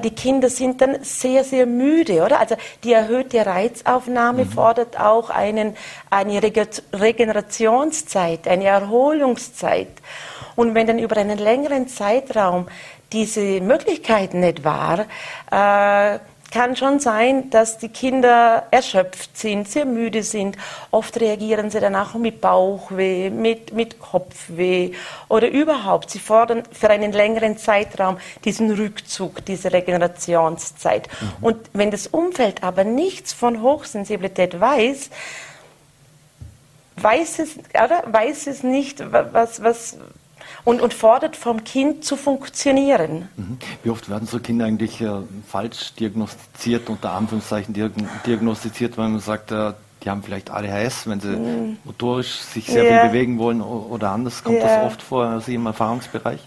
[0.03, 2.41] die Kinder sind dann sehr, sehr müde, oder?
[2.41, 4.51] Also die erhöhte Reizaufnahme mhm.
[4.51, 5.77] fordert auch einen,
[6.11, 9.89] eine Regenerationszeit, eine Erholungszeit.
[10.57, 12.67] Und wenn dann über einen längeren Zeitraum
[13.13, 15.07] diese Möglichkeit nicht war,
[15.51, 16.19] äh,
[16.55, 20.57] kann schon sein, dass die Kinder erschöpft sind, sehr müde sind.
[20.93, 24.93] Oft reagieren sie danach mit Bauchweh, mit, mit Kopfweh
[25.29, 26.11] oder überhaupt.
[26.11, 31.09] Sie fordern für einen längeren Zeitraum diesen Rückzug, diese Regenerationszeit.
[31.09, 31.45] Mhm.
[31.45, 35.11] Und wenn das Umfeld aber nichts von Hochsensibilität weiß,
[36.97, 38.05] weiß es, oder?
[38.07, 39.99] weiß es nicht, was, was,
[40.65, 43.29] und, und fordert vom Kind zu funktionieren.
[43.37, 43.59] Mhm.
[43.83, 45.11] Wie oft werden so Kinder eigentlich äh,
[45.47, 47.75] falsch diagnostiziert, unter Anführungszeichen
[48.27, 51.79] diagnostiziert, weil man sagt, äh, die haben vielleicht ADHS, wenn sie mhm.
[51.85, 53.01] motorisch sich sehr ja.
[53.01, 54.45] viel bewegen wollen oder anders.
[54.45, 54.77] Kommt ja.
[54.77, 56.41] das oft vor, Sie im Erfahrungsbereich?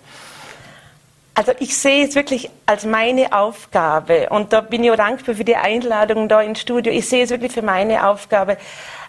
[1.34, 5.44] Also ich sehe es wirklich als meine Aufgabe und da bin ich auch dankbar für
[5.44, 6.92] die Einladung da ins Studio.
[6.92, 8.58] Ich sehe es wirklich für meine Aufgabe,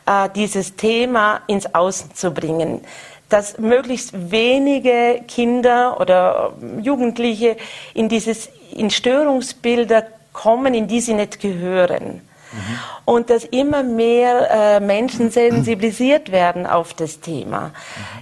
[0.05, 2.83] äh, dieses Thema ins Außen zu bringen
[3.28, 7.56] dass möglichst wenige Kinder oder Jugendliche
[7.94, 12.22] in dieses in Störungsbilder kommen, in die sie nicht gehören.
[12.50, 12.78] Mhm.
[13.04, 17.60] Und dass immer mehr äh, Menschen sensibilisiert werden auf das Thema.
[17.60, 17.72] Mhm.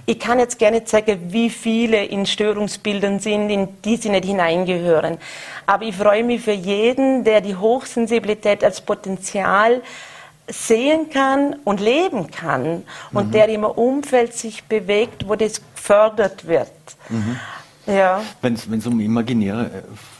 [0.05, 5.17] Ich kann jetzt gerne zeigen, wie viele in Störungsbildern sind, in die sie nicht hineingehören.
[5.65, 9.81] Aber ich freue mich für jeden, der die Hochsensibilität als Potenzial
[10.47, 13.31] sehen kann und leben kann und mhm.
[13.31, 16.71] der im Umfeld sich bewegt, wo das gefördert wird.
[17.09, 17.39] Mhm.
[17.85, 18.21] Ja.
[18.41, 19.69] Wenn es um imaginäre äh,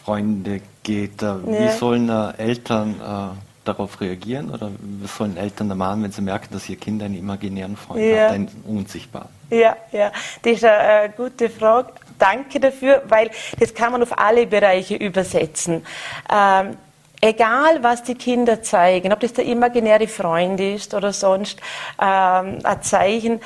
[0.04, 1.72] Freunde geht, äh, wie ja.
[1.72, 6.54] sollen äh, Eltern äh, darauf reagieren oder was sollen Eltern da machen, wenn sie merken,
[6.54, 8.26] dass ihr Kind einen imaginären Freund ja.
[8.26, 9.28] hat, einen unsichtbaren?
[9.50, 10.12] Ja, ja,
[10.42, 11.92] das ist eine gute Frage.
[12.18, 15.86] Danke dafür, weil das kann man auf alle Bereiche übersetzen.
[16.34, 16.78] Ähm,
[17.21, 21.60] egal was die Kinder zeigen, ob das der imaginäre Freund ist oder sonst
[22.01, 23.41] ähm, ein Zeichen,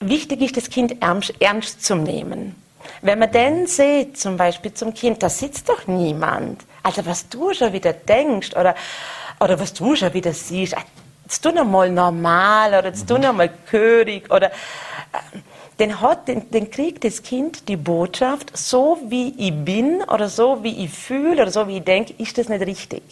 [0.00, 2.54] wichtig ist, das Kind ernst, ernst zu nehmen.
[3.00, 6.62] Wenn man dann sieht, zum Beispiel zum Kind, da sitzt doch niemand.
[6.82, 8.74] Also was du schon wieder denkst oder,
[9.40, 10.76] oder was du schon wieder siehst,
[11.24, 15.18] jetzt tu noch mal normal oder jetzt tu noch mal körig oder äh,
[15.78, 20.62] dann hat, den, den kriegt das Kind die Botschaft, so wie ich bin oder so
[20.62, 23.02] wie ich fühle oder so wie ich denke, ist das nicht richtig.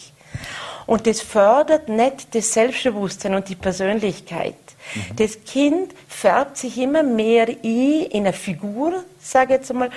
[0.85, 4.55] Und das fördert nicht das Selbstbewusstsein und die Persönlichkeit.
[4.95, 5.15] Mhm.
[5.15, 9.89] Das Kind färbt sich immer mehr in eine Figur, sage ich jetzt einmal,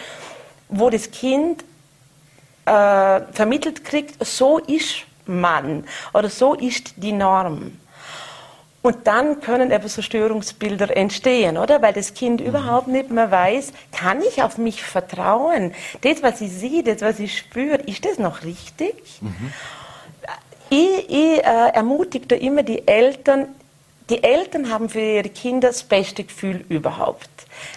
[0.69, 1.65] wo das Kind
[2.67, 7.73] äh, vermittelt kriegt, so ist man oder so ist die Norm.
[8.87, 11.83] Und dann können eben so Störungsbilder entstehen, oder?
[11.83, 12.47] Weil das Kind mhm.
[12.47, 15.75] überhaupt nicht mehr weiß, kann ich auf mich vertrauen?
[16.03, 18.95] Das, was ich sehe, das, was ich spüre, ist das noch richtig?
[19.21, 19.53] Mhm.
[20.71, 23.49] Ich, ich äh, ermutige da immer die Eltern,
[24.09, 27.29] die Eltern haben für ihre Kinder das beste Gefühl überhaupt,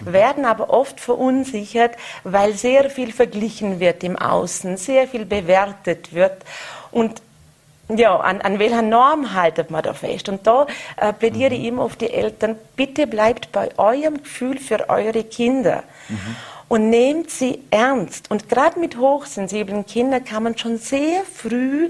[0.04, 0.12] mhm.
[0.12, 6.44] werden aber oft verunsichert, weil sehr viel verglichen wird im Außen, sehr viel bewertet wird.
[6.92, 7.20] Und
[7.96, 10.28] ja, an, an welcher Norm haltet man da fest?
[10.28, 11.60] Und da äh, plädiere mhm.
[11.60, 15.82] ich immer auf die Eltern, bitte bleibt bei eurem Gefühl für eure Kinder.
[16.08, 16.36] Mhm.
[16.68, 18.30] Und nehmt sie ernst.
[18.30, 21.88] Und gerade mit hochsensiblen Kindern kann man schon sehr früh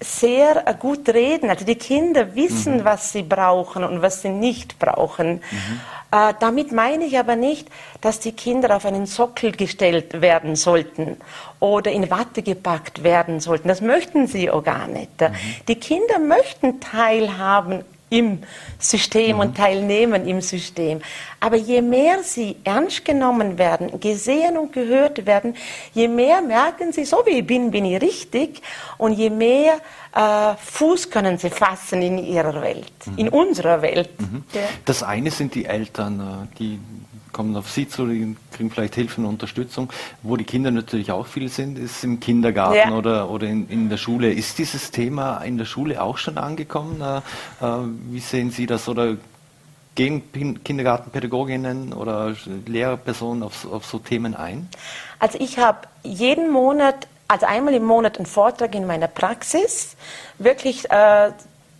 [0.00, 1.50] sehr äh, gut reden.
[1.50, 2.84] Also die Kinder wissen, mhm.
[2.84, 5.34] was sie brauchen und was sie nicht brauchen.
[5.50, 5.80] Mhm.
[6.10, 7.68] Äh, damit meine ich aber nicht,
[8.00, 11.18] dass die Kinder auf einen Sockel gestellt werden sollten
[11.60, 13.68] oder in Watte gepackt werden sollten.
[13.68, 15.20] Das möchten sie auch gar nicht.
[15.20, 15.34] Mhm.
[15.68, 18.40] Die Kinder möchten teilhaben im
[18.78, 19.40] System mhm.
[19.40, 21.00] und teilnehmen im System.
[21.40, 25.54] Aber je mehr sie ernst genommen werden, gesehen und gehört werden,
[25.94, 28.62] je mehr merken sie, so wie ich bin, bin ich richtig
[28.96, 29.74] und je mehr
[30.14, 33.18] äh, Fuß können sie fassen in ihrer Welt, mhm.
[33.18, 34.20] in unserer Welt.
[34.20, 34.44] Mhm.
[34.52, 34.60] Ja.
[34.84, 36.80] Das eine sind die Eltern, äh, die
[37.38, 39.92] kommen auf Sie zu, die kriegen vielleicht Hilfe und Unterstützung.
[40.24, 42.90] Wo die Kinder natürlich auch viel sind, ist im Kindergarten ja.
[42.90, 44.32] oder, oder in, in, der Schule.
[44.32, 47.00] Ist dieses Thema in der Schule auch schon angekommen?
[47.00, 47.18] Äh,
[47.64, 47.78] äh
[48.10, 48.88] wie sehen Sie das?
[48.88, 49.18] Oder
[49.94, 50.24] gehen
[50.64, 52.34] Kindergartenpädagoginnen oder
[52.66, 54.68] Lehrpersonen auf, auf so Themen ein?
[55.20, 59.96] Also ich habe jeden Monat also einmal im Monat einen Vortrag in meiner Praxis,
[60.38, 61.30] wirklich äh,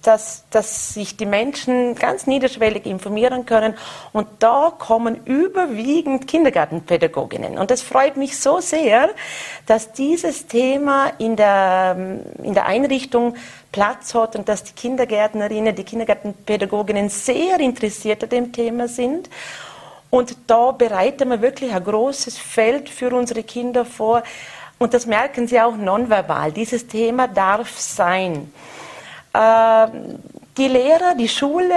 [0.03, 3.75] dass, dass sich die Menschen ganz niederschwellig informieren können.
[4.13, 7.59] Und da kommen überwiegend Kindergartenpädagoginnen.
[7.59, 9.11] Und das freut mich so sehr,
[9.67, 11.97] dass dieses Thema in der,
[12.43, 13.35] in der Einrichtung
[13.73, 19.29] Platz hat und dass die Kindergärtnerinnen, die Kindergartenpädagoginnen sehr interessiert an dem Thema sind.
[20.11, 24.23] Und da bereiten wir wirklich ein großes Feld für unsere Kinder vor.
[24.79, 26.53] Und das merken sie auch nonverbal.
[26.53, 28.51] Dieses Thema darf sein.
[29.35, 30.19] Ähm,
[30.57, 31.75] die Lehrer, die Schule,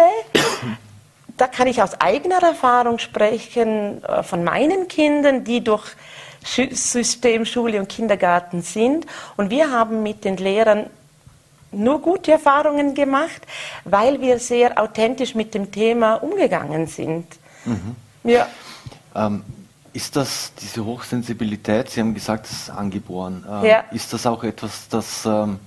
[1.38, 5.96] da kann ich aus eigener Erfahrung sprechen, äh, von meinen Kindern, die durch
[6.44, 9.06] System Schule und Kindergarten sind.
[9.38, 10.88] Und wir haben mit den Lehrern
[11.72, 13.42] nur gute Erfahrungen gemacht,
[13.86, 17.26] weil wir sehr authentisch mit dem Thema umgegangen sind.
[17.66, 17.96] Mhm.
[18.24, 18.48] Ja.
[19.16, 19.44] Ähm,
[19.94, 23.84] ist das diese Hochsensibilität, Sie haben gesagt, es ist angeboren, ähm, ja.
[23.92, 25.60] ist das auch etwas, das, ähm,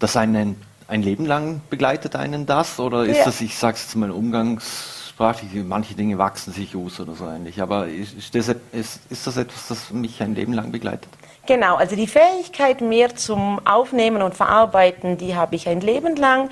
[0.00, 0.56] das einen
[0.90, 2.80] ein Leben lang begleitet einen das?
[2.80, 3.24] Oder ist ja.
[3.24, 7.62] das, ich sage es jetzt mal umgangssprachlich, manche Dinge wachsen sich aus oder so ähnlich.
[7.62, 11.08] Aber ist das, ist, ist das etwas, das mich ein Leben lang begleitet?
[11.46, 16.50] Genau, also die Fähigkeit mehr zum Aufnehmen und Verarbeiten, die habe ich ein Leben lang.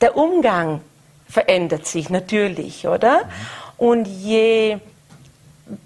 [0.00, 0.80] Der Umgang
[1.28, 3.24] verändert sich natürlich, oder?
[3.24, 3.30] Mhm.
[3.76, 4.78] Und je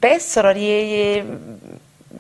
[0.01, 1.25] besser oder je, je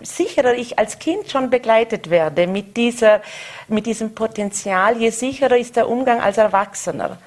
[0.03, 3.21] sicherer ich als Kind schon begleitet werde mit, dieser,
[3.69, 7.19] mit diesem Potenzial, je sicherer ist der Umgang als Erwachsener.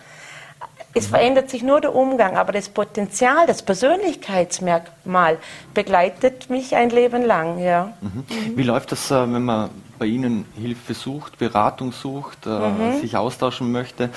[0.94, 1.10] Es mhm.
[1.10, 5.38] verändert sich nur der Umgang, aber das Potenzial, das Persönlichkeitsmerkmal
[5.74, 7.60] begleitet mich ein Leben lang.
[7.60, 7.94] Ja.
[8.02, 8.58] Mhm.
[8.58, 13.00] Wie läuft das, äh, wenn man bei Ihnen Hilfe sucht, Beratung sucht, äh, mhm.
[13.00, 14.10] sich austauschen möchte?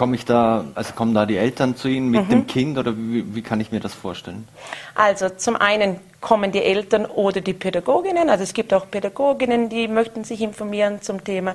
[0.00, 2.30] Komme ich da, also kommen da die Eltern zu Ihnen mit mhm.
[2.30, 4.48] dem Kind oder wie, wie, kann ich mir das vorstellen?
[4.94, 9.88] Also zum einen kommen die Eltern oder die Pädagoginnen, also es gibt auch Pädagoginnen, die
[9.88, 11.54] möchten sich informieren zum Thema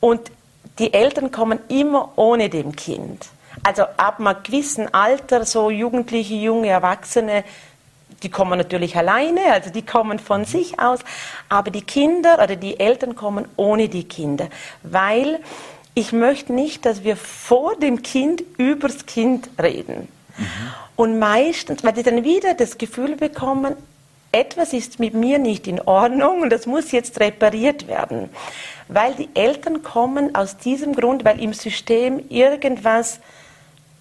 [0.00, 0.20] und
[0.78, 3.28] die Eltern kommen immer ohne dem Kind.
[3.62, 7.42] Also ab einem gewissen Alter, so Jugendliche, junge Erwachsene,
[8.22, 10.44] die kommen natürlich alleine, also die kommen von mhm.
[10.44, 11.00] sich aus,
[11.48, 14.48] aber die Kinder oder die Eltern kommen ohne die Kinder,
[14.82, 15.40] weil
[15.94, 20.08] ich möchte nicht, dass wir vor dem Kind übers Kind reden.
[20.36, 20.44] Mhm.
[20.96, 23.76] Und meistens, weil die dann wieder das Gefühl bekommen,
[24.32, 28.30] etwas ist mit mir nicht in Ordnung und das muss jetzt repariert werden.
[28.88, 33.20] Weil die Eltern kommen aus diesem Grund, weil im System irgendwas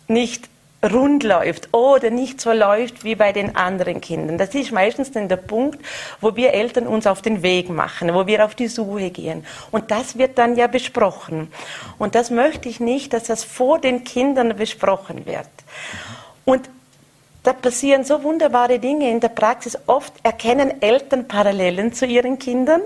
[0.07, 0.50] nicht
[0.83, 4.37] rund läuft oder nicht so läuft wie bei den anderen Kindern.
[4.37, 5.79] Das ist meistens dann der Punkt,
[6.19, 9.45] wo wir Eltern uns auf den Weg machen, wo wir auf die Suche gehen.
[9.69, 11.51] Und das wird dann ja besprochen.
[11.99, 15.49] Und das möchte ich nicht, dass das vor den Kindern besprochen wird.
[16.45, 16.69] Und
[17.43, 19.77] da passieren so wunderbare Dinge in der Praxis.
[19.87, 22.81] Oft erkennen Eltern Parallelen zu ihren Kindern,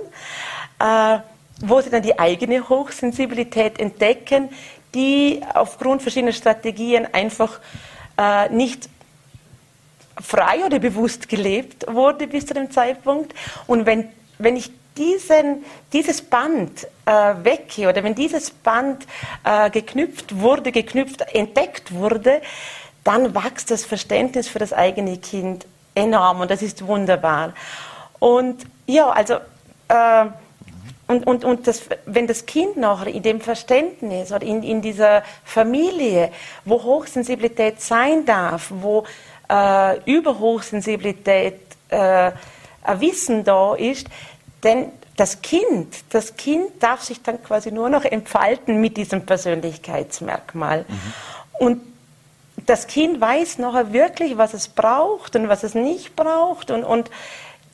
[0.79, 1.17] äh,
[1.61, 4.49] wo sie dann die eigene Hochsensibilität entdecken,
[4.95, 7.59] die aufgrund verschiedener Strategien einfach
[8.17, 8.89] äh, nicht
[10.21, 13.33] frei oder bewusst gelebt wurde bis zu dem Zeitpunkt.
[13.67, 14.07] Und wenn,
[14.39, 19.05] wenn ich diesen, dieses Band äh, wecke oder wenn dieses Band
[19.43, 22.41] äh, geknüpft wurde, geknüpft, entdeckt wurde,
[23.03, 27.53] dann wächst das Verständnis für das eigene Kind enorm und das ist wunderbar.
[28.19, 29.35] Und ja, also
[29.89, 30.25] äh,
[31.07, 35.23] und, und, und das, wenn das Kind noch in dem Verständnis oder in, in dieser
[35.43, 36.31] Familie,
[36.63, 39.05] wo Hochsensibilität sein darf, wo
[39.47, 42.31] äh, Überhochsensibilität äh,
[42.83, 44.07] ein Wissen da ist,
[44.63, 50.85] denn das Kind, das Kind darf sich dann quasi nur noch entfalten mit diesem Persönlichkeitsmerkmal.
[50.87, 51.13] Mhm.
[51.59, 51.81] Und
[52.65, 57.11] das Kind weiß nachher wirklich, was es braucht und was es nicht braucht und, und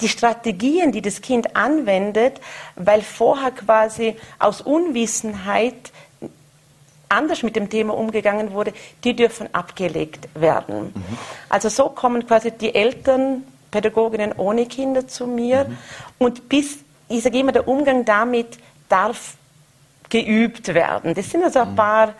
[0.02, 2.42] die Strategien, die das Kind anwendet,
[2.76, 5.92] weil vorher quasi aus Unwissenheit
[7.10, 8.74] anders mit dem Thema umgegangen wurde,
[9.04, 10.94] die dürfen abgelegt werden.
[10.94, 11.18] Mhm.
[11.50, 15.78] Also so kommen quasi die Eltern, Pädagoginnen ohne Kinder zu mir mhm.
[16.18, 18.58] und bis, ich sage immer, der Umgang damit
[18.90, 19.36] darf
[20.10, 21.14] geübt werden.
[21.14, 21.76] Das sind also ein mhm.
[21.76, 22.14] paar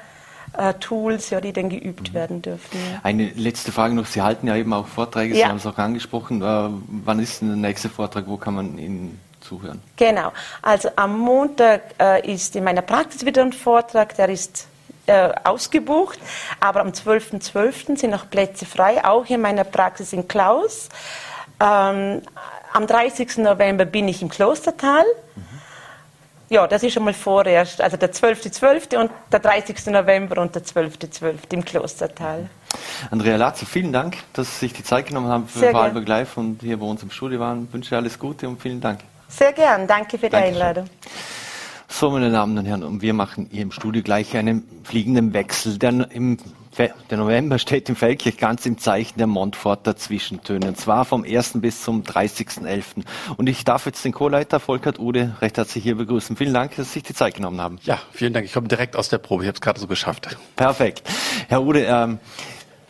[0.58, 2.14] äh, Tools, ja, die dann geübt mhm.
[2.14, 2.78] werden dürfen.
[2.92, 3.00] Ja.
[3.04, 4.06] Eine letzte Frage noch.
[4.06, 6.42] Sie halten ja eben auch Vorträge, Sie haben es auch angesprochen.
[6.42, 6.70] Äh,
[7.06, 8.26] wann ist denn der nächste Vortrag?
[8.28, 9.82] Wo kann man Ihnen zuhören?
[9.98, 10.32] Genau.
[10.62, 14.68] Also am Montag äh, ist in meiner Praxis wieder ein Vortrag, der ist
[15.08, 16.20] äh, ausgebucht,
[16.60, 17.52] aber am 12.12.
[17.52, 18.00] .12.
[18.00, 20.90] sind noch Plätze frei, auch in meiner Praxis in Klaus.
[21.60, 22.22] Ähm,
[22.74, 23.38] am 30.
[23.38, 25.04] November bin ich im Klostertal.
[25.36, 25.51] Mhm.
[26.52, 27.80] Ja, das ist schon mal vorerst.
[27.80, 28.60] Also der 12.12.
[28.60, 28.98] .12.
[28.98, 29.86] und der 30.
[29.86, 31.22] November und der 12.12.
[31.22, 31.34] .12.
[31.54, 32.50] im Klostertal.
[33.10, 36.62] Andrea Latzer, vielen Dank, dass Sie sich die Zeit genommen haben für Vorarlberg Live und
[36.62, 37.68] hier bei uns im Studio waren.
[37.70, 39.00] Ich wünsche alles Gute und vielen Dank.
[39.30, 40.56] Sehr gern, danke für die Dankeschön.
[40.56, 40.90] Einladung.
[41.88, 45.78] So, meine Damen und Herren, und wir machen hier im Studio gleich einen fliegenden Wechsel.
[45.78, 46.38] Der, im,
[46.78, 51.54] der November steht im Feldkirch ganz im Zeichen der Montforter Zwischentöne, und zwar vom 1.
[51.56, 53.04] bis zum 30.11.
[53.36, 56.38] Und ich darf jetzt den Co-Leiter Volkert Ude recht herzlich hier begrüßen.
[56.38, 57.80] Vielen Dank, dass Sie sich die Zeit genommen haben.
[57.84, 58.46] Ja, vielen Dank.
[58.46, 59.44] Ich komme direkt aus der Probe.
[59.44, 60.38] Ich habe es gerade so geschafft.
[60.56, 61.04] Perfekt.
[61.50, 62.20] Herr Ude, ähm,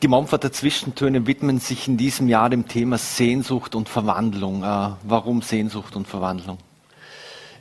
[0.04, 4.64] die Montforter Zwischentöne widmen sich in diesem Jahr dem Thema Sehnsucht und Verwandlung.
[4.64, 6.58] Äh, warum Sehnsucht und Verwandlung?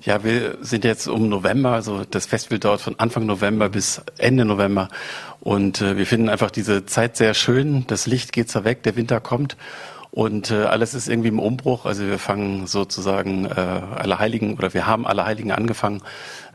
[0.03, 4.47] Ja, wir sind jetzt um November, also das Festival dauert von Anfang November bis Ende
[4.47, 4.89] November
[5.41, 7.85] und äh, wir finden einfach diese Zeit sehr schön.
[7.87, 9.59] Das Licht geht zwar weg, der Winter kommt
[10.11, 11.85] und äh, alles ist irgendwie im Umbruch.
[11.85, 16.01] Also wir fangen sozusagen äh, Allerheiligen oder wir haben Allerheiligen angefangen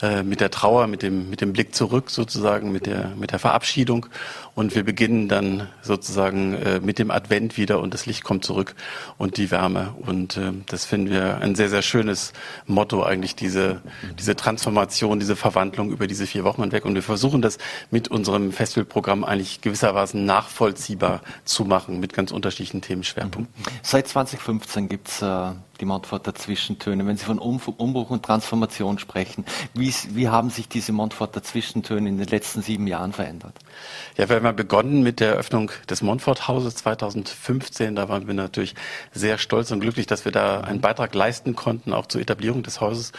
[0.02, 3.40] äh, mit der Trauer, mit dem mit dem Blick zurück sozusagen, mit der mit der
[3.40, 4.08] Verabschiedung
[4.56, 8.74] und wir beginnen dann sozusagen äh, mit dem Advent wieder und das Licht kommt zurück
[9.18, 12.34] und die Wärme und äh, das finden wir ein sehr sehr schönes
[12.66, 13.82] Motto eigentlich diese
[14.18, 17.58] diese Transformation, diese Verwandlung über diese vier Wochen hinweg und wir versuchen das
[17.92, 23.54] mit unserem Festivalprogramm eigentlich gewissermaßen nachvollziehbar zu machen mit ganz unterschiedlichen Themenschwerpunkten.
[23.84, 25.22] Seit 2015 gibt es
[25.80, 29.46] die Montforter Zwischentöne, wenn Sie von Umbruch und Transformation sprechen.
[29.74, 33.58] Wie, wie haben sich diese Montforter Zwischentöne in den letzten sieben Jahren verändert?
[34.18, 37.96] Ja, wir haben ja begonnen mit der Eröffnung des Montfort-Hauses 2015.
[37.96, 38.76] Da waren wir natürlich
[39.12, 42.82] sehr stolz und glücklich, dass wir da einen Beitrag leisten konnten, auch zur Etablierung des
[42.82, 43.12] Hauses.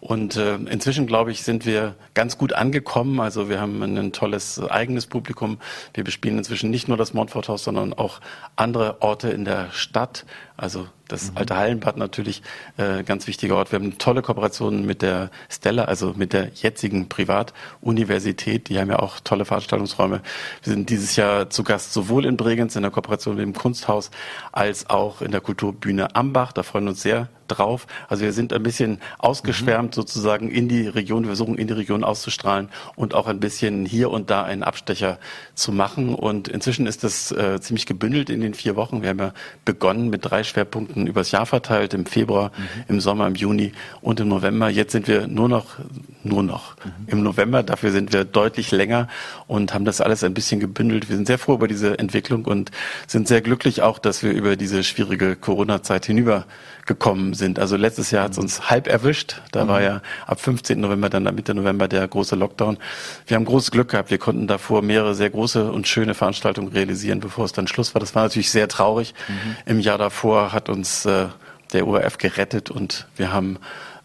[0.00, 3.18] Und äh, inzwischen, glaube ich, sind wir ganz gut angekommen.
[3.20, 5.58] Also wir haben ein tolles eigenes Publikum.
[5.92, 8.20] Wir bespielen inzwischen nicht nur das Montfort-Haus, sondern auch
[8.54, 10.24] andere Orte in der Stadt.
[10.58, 11.38] Also das mhm.
[11.38, 12.42] alte Hallenbad natürlich
[12.76, 13.70] äh, ganz wichtiger Ort.
[13.70, 18.68] Wir haben tolle Kooperationen mit der Stella, also mit der jetzigen Privatuniversität.
[18.68, 20.20] Die haben ja auch tolle Veranstaltungsräume.
[20.64, 24.10] Wir sind dieses Jahr zu Gast sowohl in Bregenz in der Kooperation mit dem Kunsthaus
[24.50, 26.52] als auch in der Kulturbühne Ambach.
[26.52, 27.86] Da freuen wir uns sehr drauf.
[28.08, 30.00] Also wir sind ein bisschen ausgeschwärmt mhm.
[30.00, 31.22] sozusagen in die Region.
[31.22, 35.18] Wir versuchen in die Region auszustrahlen und auch ein bisschen hier und da einen Abstecher
[35.54, 36.14] zu machen.
[36.14, 39.02] Und inzwischen ist das äh, ziemlich gebündelt in den vier Wochen.
[39.02, 39.32] Wir haben ja
[39.64, 42.84] begonnen mit drei Schwerpunkten übers Jahr verteilt, im Februar, mhm.
[42.88, 44.68] im Sommer, im Juni und im November.
[44.68, 45.76] Jetzt sind wir nur noch,
[46.24, 46.90] nur noch mhm.
[47.06, 47.62] im November.
[47.62, 49.08] Dafür sind wir deutlich länger
[49.46, 51.08] und haben das alles ein bisschen gebündelt.
[51.08, 52.70] Wir sind sehr froh über diese Entwicklung und
[53.06, 56.46] sind sehr glücklich auch, dass wir über diese schwierige Corona-Zeit hinüber
[56.88, 57.60] gekommen sind.
[57.60, 59.40] Also letztes Jahr hat es uns halb erwischt.
[59.52, 59.68] Da mhm.
[59.68, 60.80] war ja ab 15.
[60.80, 62.78] November, dann Mitte November der große Lockdown.
[63.26, 64.10] Wir haben großes Glück gehabt.
[64.10, 68.00] Wir konnten davor mehrere sehr große und schöne Veranstaltungen realisieren, bevor es dann Schluss war.
[68.00, 69.14] Das war natürlich sehr traurig.
[69.28, 69.56] Mhm.
[69.66, 71.26] Im Jahr davor hat uns äh,
[71.72, 73.58] der ORF gerettet und wir haben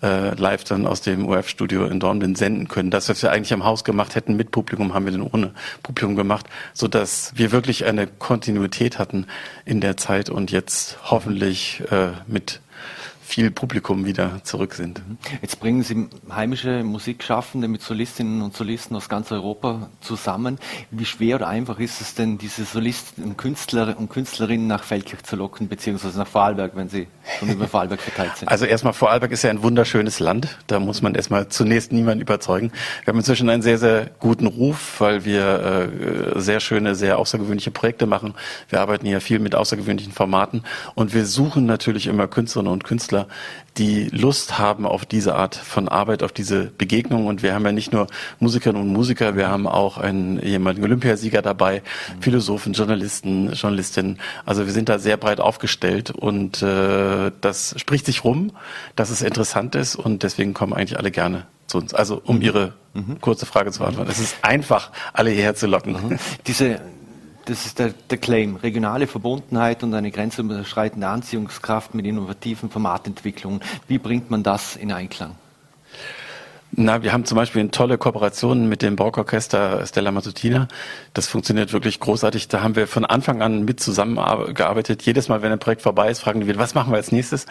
[0.04, 2.92] äh, live dann aus dem ORF-Studio in Dornbirn senden können.
[2.92, 6.16] Das, was wir eigentlich am Haus gemacht hätten mit Publikum, haben wir dann ohne Publikum
[6.16, 9.28] gemacht, so dass wir wirklich eine Kontinuität hatten
[9.66, 12.60] in der Zeit und jetzt hoffentlich äh, mit
[13.34, 15.02] viel Publikum wieder zurück sind.
[15.42, 20.60] Jetzt bringen Sie heimische Musikschaffende mit Solistinnen und Solisten aus ganz Europa zusammen.
[20.92, 25.36] Wie schwer oder einfach ist es denn, diese Solisten Künstler und Künstlerinnen nach Feldkirch zu
[25.36, 27.08] locken, beziehungsweise nach Vorarlberg, wenn sie
[27.40, 28.44] schon über Vorarlberg verteilt sind?
[28.54, 30.60] Also erstmal, Vorarlberg ist ja ein wunderschönes Land.
[30.68, 32.72] Da muss man erstmal zunächst niemanden überzeugen.
[33.04, 35.90] Wir haben inzwischen einen sehr, sehr guten Ruf, weil wir
[36.36, 38.36] äh, sehr schöne, sehr außergewöhnliche Projekte machen.
[38.70, 40.62] Wir arbeiten ja viel mit außergewöhnlichen Formaten
[40.94, 43.22] und wir suchen natürlich immer Künstlerinnen und Künstler,
[43.78, 47.28] die Lust haben auf diese Art von Arbeit, auf diese Begegnung.
[47.28, 48.07] Und wir haben ja nicht nur
[48.39, 51.82] Musikerinnen und Musiker, wir haben auch einen ehemaligen Olympiasieger dabei,
[52.19, 54.19] Philosophen, Journalisten, Journalistinnen.
[54.45, 58.51] Also wir sind da sehr breit aufgestellt und äh, das spricht sich rum,
[58.95, 61.93] dass es interessant ist und deswegen kommen eigentlich alle gerne zu uns.
[61.93, 63.19] Also um Ihre mhm.
[63.21, 64.11] kurze Frage zu beantworten.
[64.11, 65.93] Es ist einfach, alle hierher zu locken.
[65.93, 66.19] Mhm.
[66.47, 66.80] Diese
[67.46, 68.56] das ist der, der, Claim.
[68.56, 73.62] Regionale Verbundenheit und eine grenzüberschreitende Anziehungskraft mit innovativen Formatentwicklungen.
[73.88, 75.36] Wie bringt man das in Einklang?
[76.76, 80.68] Na, wir haben zum Beispiel eine tolle Kooperation mit dem Borgorchester Stella Matutina.
[81.14, 82.48] Das funktioniert wirklich großartig.
[82.48, 85.04] Da haben wir von Anfang an mit zusammengearbeitet.
[85.04, 87.46] Jedes Mal, wenn ein Projekt vorbei ist, fragen wir, was machen wir als nächstes?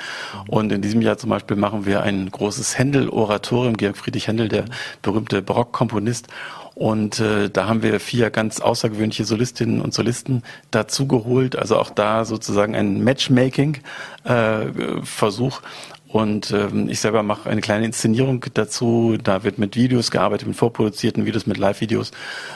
[0.49, 3.77] Und in diesem Jahr zum Beispiel machen wir ein großes Händel-Oratorium.
[3.77, 4.65] Georg Friedrich Händel, der
[5.03, 6.27] berühmte Barockkomponist.
[6.83, 11.55] Und äh, da haben wir vier ganz außergewöhnliche Solistinnen und Solisten dazugeholt.
[11.55, 15.61] Also auch da sozusagen ein Matchmaking-Versuch.
[15.61, 15.63] Äh,
[16.13, 19.17] und ähm, ich selber mache eine kleine Inszenierung dazu.
[19.23, 22.11] Da wird mit Videos gearbeitet, mit vorproduzierten Videos, mit Live-Videos.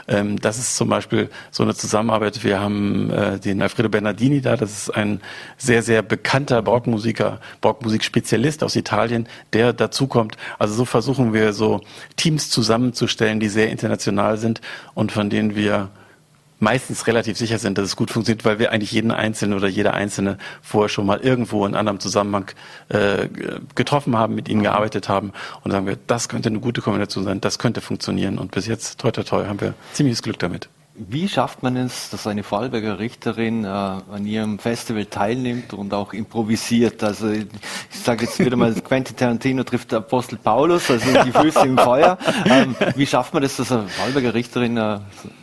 [0.09, 2.45] Ähm, das ist zum Beispiel so eine Zusammenarbeit.
[2.45, 4.59] Wir haben äh, den Alfredo Bernardini da.
[4.59, 5.23] Das ist ein
[5.57, 10.37] sehr, sehr bekannter Barockmusiker, Barockmusikspezialist aus Italien, der dazukommt.
[10.59, 11.81] Also so versuchen wir so
[12.17, 14.61] Teams zusammenzustellen, die sehr international sind
[14.93, 15.89] und von denen wir
[16.59, 19.95] meistens relativ sicher sind, dass es gut funktioniert, weil wir eigentlich jeden Einzelnen oder jeder
[19.95, 22.51] Einzelne vorher schon mal irgendwo in anderem Zusammenhang
[22.89, 23.29] äh,
[23.75, 25.33] getroffen haben, mit ihnen gearbeitet haben
[25.63, 28.99] und sagen wir, das könnte eine gute Kombination sein, das könnte funktionieren und bis jetzt,
[29.01, 30.69] toi toi toi, haben wir ziemliches Glück damit.
[30.99, 36.13] Wie schafft man es, dass eine Vorarlberger Richterin äh, an ihrem Festival teilnimmt und auch
[36.13, 37.03] improvisiert?
[37.03, 37.47] Also ich
[37.91, 42.17] sage jetzt wieder mal, Quentin Tarantino trifft Apostel Paulus, also die Füße im Feuer.
[42.47, 44.99] Ähm, wie schafft man das, dass eine Vorarlberger Richterin äh,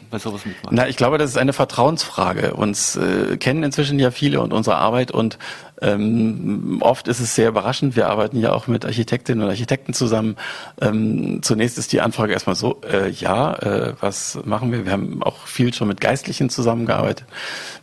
[0.10, 0.74] bei sowas mitmacht?
[0.74, 2.56] Na, ich glaube, das ist eine Vertrauensfrage.
[2.56, 5.38] Uns äh, kennen inzwischen ja viele und unsere Arbeit und
[5.84, 7.96] ähm, oft ist es sehr überraschend.
[7.96, 10.38] Wir arbeiten ja auch mit Architektinnen und Architekten zusammen.
[10.82, 14.86] Ähm, zunächst ist die Anfrage erstmal so, äh, ja, äh, was machen wir?
[14.86, 17.28] Wir haben auch viel schon mit Geistlichen zusammengearbeitet,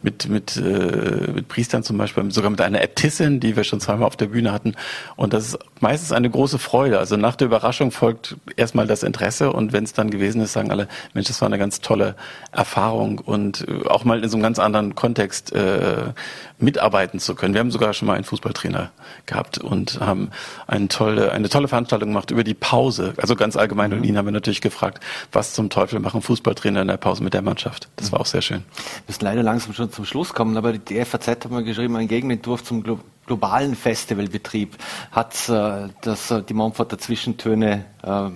[0.03, 4.07] mit, mit, äh, mit Priestern zum Beispiel, sogar mit einer Äbtissin, die wir schon zweimal
[4.07, 4.75] auf der Bühne hatten.
[5.17, 6.99] Und das ist meistens eine große Freude.
[6.99, 10.71] Also nach der Überraschung folgt erstmal das Interesse und wenn es dann gewesen ist, sagen
[10.71, 12.15] alle, Mensch, das war eine ganz tolle
[12.51, 16.13] Erfahrung und auch mal in so einem ganz anderen Kontext äh,
[16.59, 17.55] mitarbeiten zu können.
[17.55, 18.91] Wir haben sogar sogar schon mal einen Fußballtrainer
[19.27, 20.31] gehabt und haben
[20.67, 23.15] eine tolle, eine tolle Veranstaltung gemacht über die Pause.
[23.17, 23.93] Also ganz allgemein.
[23.93, 27.35] Und ihn haben wir natürlich gefragt, was zum Teufel machen Fußballtrainer in der Pause mit
[27.35, 27.89] der Mannschaft.
[27.97, 28.65] Das war auch sehr schön.
[28.69, 32.09] Wir müssen leider langsam schon zum Schluss kommen, aber die FAZ hat mal geschrieben, ein
[32.09, 34.77] Gegenentwurf zum Glo globalen Festivalbetrieb
[35.13, 38.31] hat äh, das, äh, die Montforter Zwischentöne äh,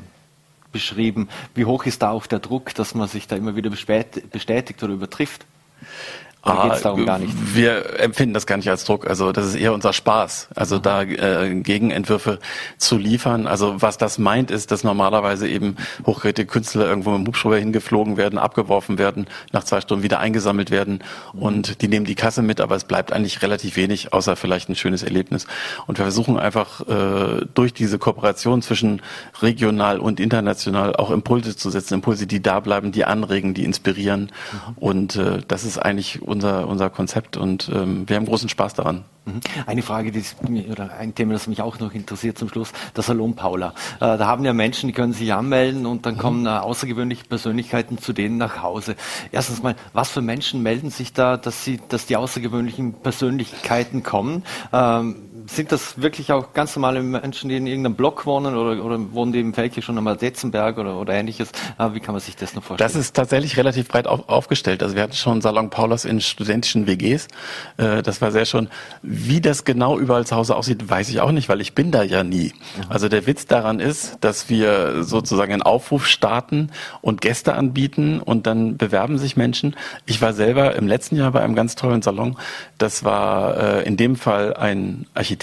[0.71, 1.29] beschrieben.
[1.53, 4.93] Wie hoch ist da auch der Druck, dass man sich da immer wieder bestätigt oder
[4.93, 5.47] übertrifft?
[6.45, 7.33] Ah, geht's darum gar nicht?
[7.55, 9.07] Wir empfinden das gar nicht als Druck.
[9.07, 10.49] Also das ist eher unser Spaß.
[10.55, 12.39] Also da äh, Gegenentwürfe
[12.77, 13.47] zu liefern.
[13.47, 15.77] Also was das meint, ist, dass normalerweise eben
[16.07, 20.71] hochkarätige Künstler irgendwo mit dem Hubschrauber hingeflogen werden, abgeworfen werden, nach zwei Stunden wieder eingesammelt
[20.71, 24.69] werden und die nehmen die Kasse mit, aber es bleibt eigentlich relativ wenig, außer vielleicht
[24.69, 25.47] ein schönes Erlebnis.
[25.87, 29.03] Und wir versuchen einfach äh, durch diese Kooperation zwischen
[29.41, 34.31] regional und international auch Impulse zu setzen, Impulse, die da bleiben, die anregen, die inspirieren.
[34.53, 34.75] Mhm.
[34.77, 39.05] Und äh, das ist eigentlich unser, unser Konzept und ähm, wir haben großen Spaß daran.
[39.25, 39.41] Mhm.
[39.67, 40.23] Eine Frage, die
[40.71, 43.73] oder ein Thema, das mich auch noch interessiert zum Schluss, der Salon Paula.
[43.97, 46.19] Äh, da haben ja Menschen, die können sich anmelden und dann mhm.
[46.19, 48.97] kommen äh, außergewöhnliche Persönlichkeiten zu denen nach Hause.
[49.33, 54.43] Erstens mal, was für Menschen melden sich da, dass sie, dass die außergewöhnlichen Persönlichkeiten kommen?
[54.73, 55.17] Ähm,
[55.47, 59.33] sind das wirklich auch ganz normale Menschen, die in irgendeinem Block wohnen oder, oder wohnen
[59.33, 61.51] die im Felke schon am Detzenberg oder, oder ähnliches?
[61.79, 62.89] Äh, wie kann man sich das noch vorstellen?
[62.89, 64.83] Das ist tatsächlich relativ breit auf, aufgestellt.
[64.83, 67.29] Also wir hatten schon Salon Paulas in studentischen WGs.
[67.77, 68.69] Äh, das war sehr schon.
[69.03, 72.03] Wie das genau überall zu Hause aussieht, weiß ich auch nicht, weil ich bin da
[72.03, 72.53] ja nie.
[72.89, 76.71] Also der Witz daran ist, dass wir sozusagen einen Aufruf starten
[77.03, 79.77] und Gäste anbieten und dann bewerben sich Menschen.
[80.07, 82.37] Ich war selber im letzten Jahr bei einem ganz tollen Salon.
[82.79, 85.34] Das war äh, in dem Fall ein Architekt,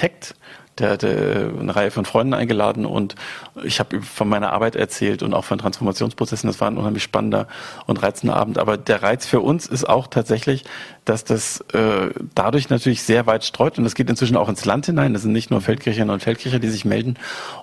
[0.82, 3.16] der hatte eine Reihe von Freunden eingeladen und
[3.64, 6.48] ich habe von meiner Arbeit erzählt und auch von Transformationsprozessen.
[6.48, 7.48] Das war ein unheimlich spannender
[7.88, 8.58] und reizender Abend.
[8.58, 10.64] Aber der Reiz für uns ist auch tatsächlich,
[11.04, 14.86] dass das äh, dadurch natürlich sehr weit streut und das geht inzwischen auch ins Land
[14.86, 15.14] hinein.
[15.14, 17.18] Das sind nicht nur Feldkircherinnen und Feldkircher, die sich melden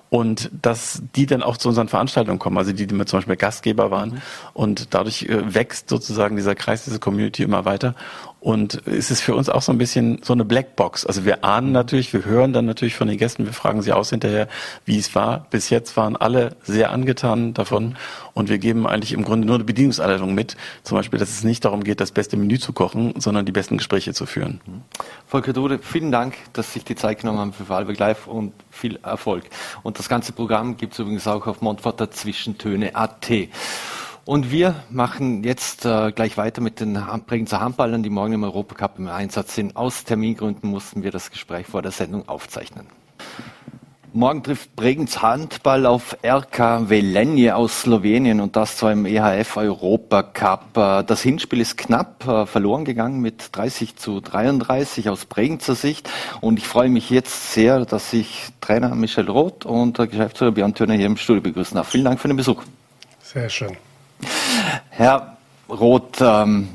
[0.09, 3.35] und dass die dann auch zu unseren Veranstaltungen kommen, also die, die mit zum Beispiel
[3.35, 4.21] Gastgeber waren mhm.
[4.53, 7.95] und dadurch äh, wächst sozusagen dieser Kreis, diese Community immer weiter
[8.41, 11.05] und es ist für uns auch so ein bisschen so eine Blackbox.
[11.05, 14.11] Also wir ahnen natürlich, wir hören dann natürlich von den Gästen, wir fragen sie aus
[14.11, 14.47] hinterher,
[14.85, 15.47] wie es war.
[15.49, 17.97] Bis jetzt waren alle sehr angetan davon
[18.33, 20.55] und wir geben eigentlich im Grunde nur eine Bedienungsanleitung mit.
[20.83, 23.77] Zum Beispiel, dass es nicht darum geht, das beste Menü zu kochen, sondern die besten
[23.77, 24.61] Gespräche zu führen.
[25.27, 28.53] Volker Dude, vielen Dank, dass Sie sich die Zeit genommen haben für Vorarlberg Live und
[28.71, 29.43] viel Erfolg.
[29.83, 33.31] Und das ganze Programm gibt es übrigens auch auf Montforter Zwischentöne.at.
[34.29, 38.99] Und wir machen jetzt äh, gleich weiter mit den Bregenzer Handballern, die morgen im Europacup
[38.99, 39.75] im Einsatz sind.
[39.75, 42.85] Aus Termingründen mussten wir das Gespräch vor der Sendung aufzeichnen.
[44.13, 50.77] Morgen trifft Bregenz Handball auf RK Velenje aus Slowenien und das zwar im EHF Europacup.
[50.77, 56.07] Äh, das Hinspiel ist knapp äh, verloren gegangen mit 30 zu 33 aus Bregenzer Sicht
[56.39, 60.93] und ich freue mich jetzt sehr, dass ich Trainer Michel Roth und Geschäftsführer Björn Thürner
[60.93, 61.87] hier im Studio begrüßen darf.
[61.87, 62.61] Vielen Dank für den Besuch.
[63.23, 63.75] Sehr schön.
[64.89, 65.37] Herr
[65.69, 66.69] Roth, ähm,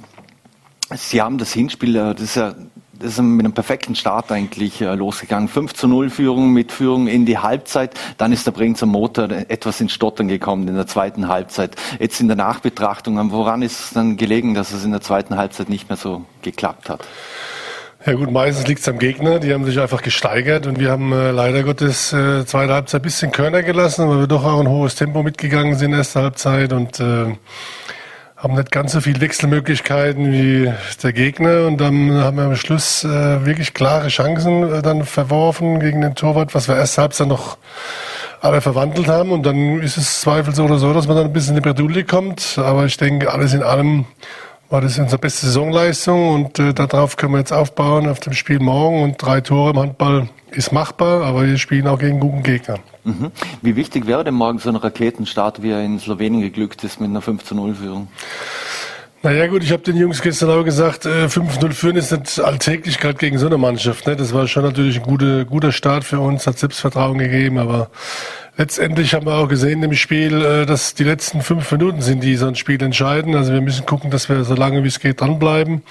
[0.95, 2.55] Sie haben das Hinspiel, äh, das ist ja
[2.99, 5.49] das ist mit einem perfekten Start eigentlich äh, losgegangen.
[5.49, 7.93] 5 zu 0 Führung mit Führung in die Halbzeit.
[8.19, 11.77] Dann ist der Bregenzer Motor etwas ins Stottern gekommen in der zweiten Halbzeit.
[11.99, 15.69] Jetzt in der Nachbetrachtung, woran ist es dann gelegen, dass es in der zweiten Halbzeit
[15.69, 17.05] nicht mehr so geklappt hat?
[18.07, 19.39] Ja gut, meistens liegt es am Gegner.
[19.39, 23.03] Die haben sich einfach gesteigert und wir haben äh, leider Gottes äh, zweite Halbzeit ein
[23.03, 27.01] bisschen Körner gelassen, weil wir doch auch ein hohes Tempo mitgegangen sind ersten Halbzeit und
[27.01, 27.35] äh,
[28.37, 30.71] haben nicht ganz so viele Wechselmöglichkeiten wie
[31.03, 35.81] der Gegner und dann haben wir am Schluss äh, wirklich klare Chancen äh, dann verworfen
[35.81, 37.57] gegen den Torwart, was wir erst Halbzeit noch
[38.43, 41.63] alle verwandelt haben und dann ist es zweifelsohne so, dass man dann ein bisschen in
[41.63, 42.59] die Bredouille kommt.
[42.59, 44.05] Aber ich denke, alles in allem
[44.75, 48.59] war das unsere beste Saisonleistung und äh, darauf können wir jetzt aufbauen auf dem Spiel
[48.59, 52.81] morgen und drei Tore im Handball ist machbar, aber wir spielen auch gegen guten Gegner.
[53.05, 53.31] Mhm.
[53.63, 57.09] Wie wichtig wäre denn morgen so ein Raketenstart, wie er in Slowenien geglückt ist mit
[57.09, 58.09] einer 5 0 Führung?
[59.23, 62.99] Naja gut, ich habe den Jungs gestern auch gesagt, 5-0 äh, führen ist nicht alltäglich
[62.99, 64.09] gerade gegen so eine Mannschaft.
[64.09, 64.17] Ne?
[64.17, 67.91] Das war schon natürlich ein guter, guter Start für uns, hat Selbstvertrauen gegeben, aber
[68.57, 72.37] letztendlich haben wir auch gesehen im Spiel, äh, dass die letzten fünf Minuten sind, die
[72.37, 73.35] so ein Spiel entscheiden.
[73.35, 75.83] Also wir müssen gucken, dass wir so lange wie es geht dranbleiben.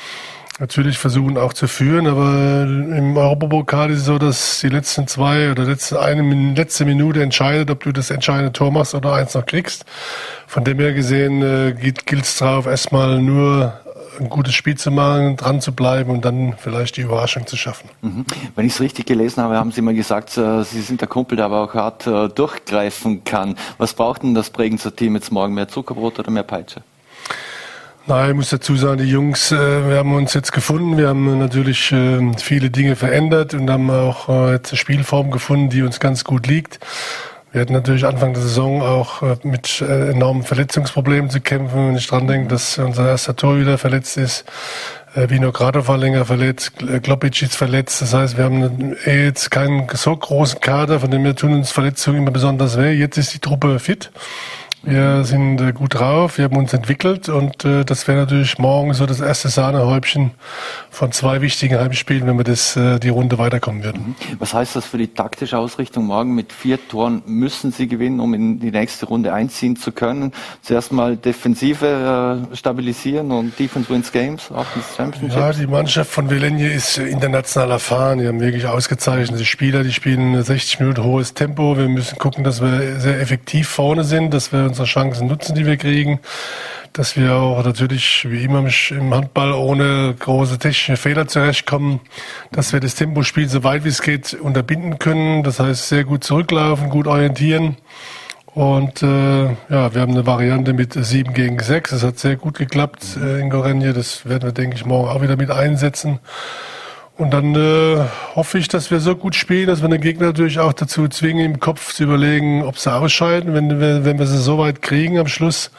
[0.59, 5.49] Natürlich versuchen auch zu führen, aber im Europapokal ist es so, dass die letzten zwei
[5.49, 9.47] oder letzte, eine letzte Minute entscheidet, ob du das entscheidende Tor machst oder eins noch
[9.47, 9.83] kriegst.
[10.45, 13.79] Von dem her gesehen äh, gilt es darauf, erstmal nur
[14.19, 17.89] ein gutes Spiel zu machen, dran zu bleiben und dann vielleicht die Überraschung zu schaffen.
[18.01, 18.25] Mhm.
[18.55, 21.35] Wenn ich es richtig gelesen habe, haben Sie mal gesagt, äh, Sie sind der Kumpel,
[21.35, 23.55] der aber auch hart äh, durchgreifen kann.
[23.77, 25.53] Was braucht denn das Bregenzer Team jetzt morgen?
[25.53, 26.81] Mehr Zuckerbrot oder mehr Peitsche?
[28.05, 30.97] Nein, ich muss dazu sagen, die Jungs, äh, wir haben uns jetzt gefunden.
[30.97, 31.93] Wir haben natürlich
[32.37, 36.79] viele Dinge verändert und haben auch jetzt eine Spielform gefunden, die uns ganz gut liegt.
[37.53, 41.89] Wir hatten natürlich Anfang der Saison auch äh, mit äh, enormen Verletzungsproblemen zu kämpfen.
[41.89, 44.43] Wenn ich dran denke, dass unser erster Torhüter verletzt ist,
[45.13, 46.73] äh, Vino Grado war länger verletzt,
[47.03, 48.01] Klopic ist verletzt.
[48.01, 51.69] Das heißt, wir haben eh jetzt keinen so großen Kader, von dem wir tun uns
[51.69, 52.91] Verletzungen immer besonders weh.
[52.91, 54.09] Jetzt ist die Truppe fit.
[54.85, 58.93] Wir sind äh, gut drauf, wir haben uns entwickelt und äh, das wäre natürlich morgen
[58.93, 60.31] so das erste Sahnehäubchen
[60.89, 64.15] von zwei wichtigen Heimspielen, wenn wir das äh, die Runde weiterkommen würden.
[64.19, 64.39] Mhm.
[64.39, 66.07] Was heißt das für die taktische Ausrichtung?
[66.07, 70.33] Morgen mit vier Toren müssen Sie gewinnen, um in die nächste Runde einziehen zu können.
[70.61, 75.39] Zuerst mal Defensive äh, stabilisieren und Defense wins Games, auch ins Championship.
[75.39, 78.19] Ja, die Mannschaft von Velenje ist international erfahren.
[78.19, 81.77] Die haben wirklich ausgezeichnete Spieler, die spielen 60 Minuten hohes Tempo.
[81.77, 85.65] Wir müssen gucken, dass wir sehr effektiv vorne sind, dass wir unsere Chancen nutzen, die
[85.65, 86.19] wir kriegen.
[86.93, 91.99] Dass wir auch natürlich, wie immer im Handball, ohne große technische Fehler zurechtkommen.
[92.51, 95.43] Dass wir das Tempospiel so weit wie es geht unterbinden können.
[95.43, 97.77] Das heißt, sehr gut zurücklaufen, gut orientieren.
[98.53, 101.91] Und äh, ja, wir haben eine Variante mit 7 gegen 6.
[101.91, 103.93] Das hat sehr gut geklappt äh, in Gorenje.
[103.93, 106.19] Das werden wir, denke ich, morgen auch wieder mit einsetzen.
[107.15, 108.05] Und dann äh,
[108.35, 111.45] hoffe ich, dass wir so gut spielen, dass wir den Gegner natürlich auch dazu zwingen,
[111.45, 113.53] im Kopf zu überlegen, ob sie ausscheiden.
[113.53, 115.69] Wenn wir, wenn wir sie so weit kriegen am Schluss,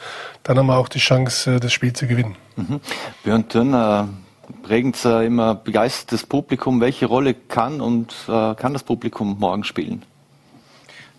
[0.43, 2.37] dann haben wir auch die Chance, äh, das Spiel zu gewinnen.
[2.55, 2.79] Mhm.
[3.23, 4.07] Björn Thürner,
[4.63, 6.79] prägend äh, immer begeistertes Publikum.
[6.79, 10.03] Welche Rolle kann und äh, kann das Publikum morgen spielen?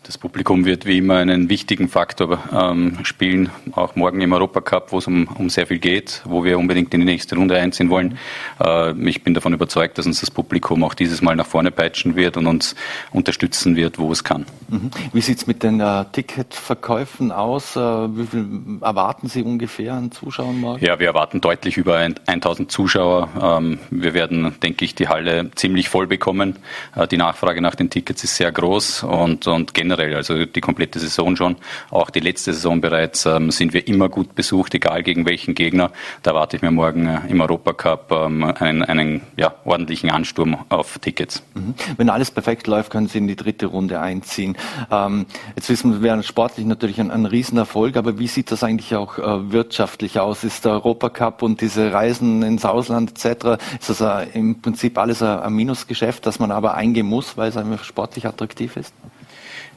[0.07, 4.99] Das Publikum wird wie immer einen wichtigen Faktor ähm, spielen, auch morgen im Europacup, wo
[4.99, 8.17] es um, um sehr viel geht, wo wir unbedingt in die nächste Runde einziehen wollen.
[8.61, 12.15] Äh, ich bin davon überzeugt, dass uns das Publikum auch dieses Mal nach vorne peitschen
[12.15, 12.77] wird und uns
[13.11, 14.47] unterstützen wird, wo es kann.
[14.69, 14.93] Mhm.
[15.13, 17.75] Wie sieht es mit den äh, Ticketverkäufen aus?
[17.75, 18.47] Äh, wie viel
[18.83, 20.85] erwarten Sie ungefähr an Zuschauern morgen?
[20.85, 21.97] Ja, wir erwarten deutlich über
[22.27, 23.29] 1000 Zuschauer.
[23.43, 26.61] Ähm, wir werden, denke ich, die Halle ziemlich voll bekommen.
[26.95, 30.61] Äh, die Nachfrage nach den Tickets ist sehr groß und, und generell generell, also die
[30.61, 31.57] komplette Saison schon,
[31.91, 35.91] auch die letzte Saison bereits, ähm, sind wir immer gut besucht, egal gegen welchen Gegner.
[36.23, 40.99] Da erwarte ich mir morgen äh, im Europacup ähm, einen, einen ja, ordentlichen Ansturm auf
[40.99, 41.43] Tickets.
[41.55, 41.75] Mhm.
[41.97, 44.57] Wenn alles perfekt läuft, können Sie in die dritte Runde einziehen.
[44.91, 49.19] Ähm, jetzt wissen wir, sportlich natürlich ein, ein Riesenerfolg, aber wie sieht das eigentlich auch
[49.19, 50.45] äh, wirtschaftlich aus?
[50.45, 55.23] Ist der Europacup und diese Reisen ins Ausland etc., ist das äh, im Prinzip alles
[55.23, 58.93] ein Minusgeschäft, das man aber eingehen muss, weil es einfach sportlich attraktiv ist?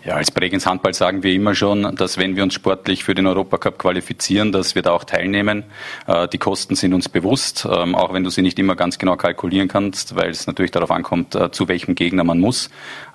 [0.05, 3.27] Ja, als Bregenz Handball sagen wir immer schon, dass wenn wir uns sportlich für den
[3.27, 5.65] Europacup qualifizieren, dass wir da auch teilnehmen.
[6.07, 9.17] Äh, die Kosten sind uns bewusst, ähm, auch wenn du sie nicht immer ganz genau
[9.17, 12.69] kalkulieren kannst, weil es natürlich darauf ankommt, äh, zu welchem Gegner man muss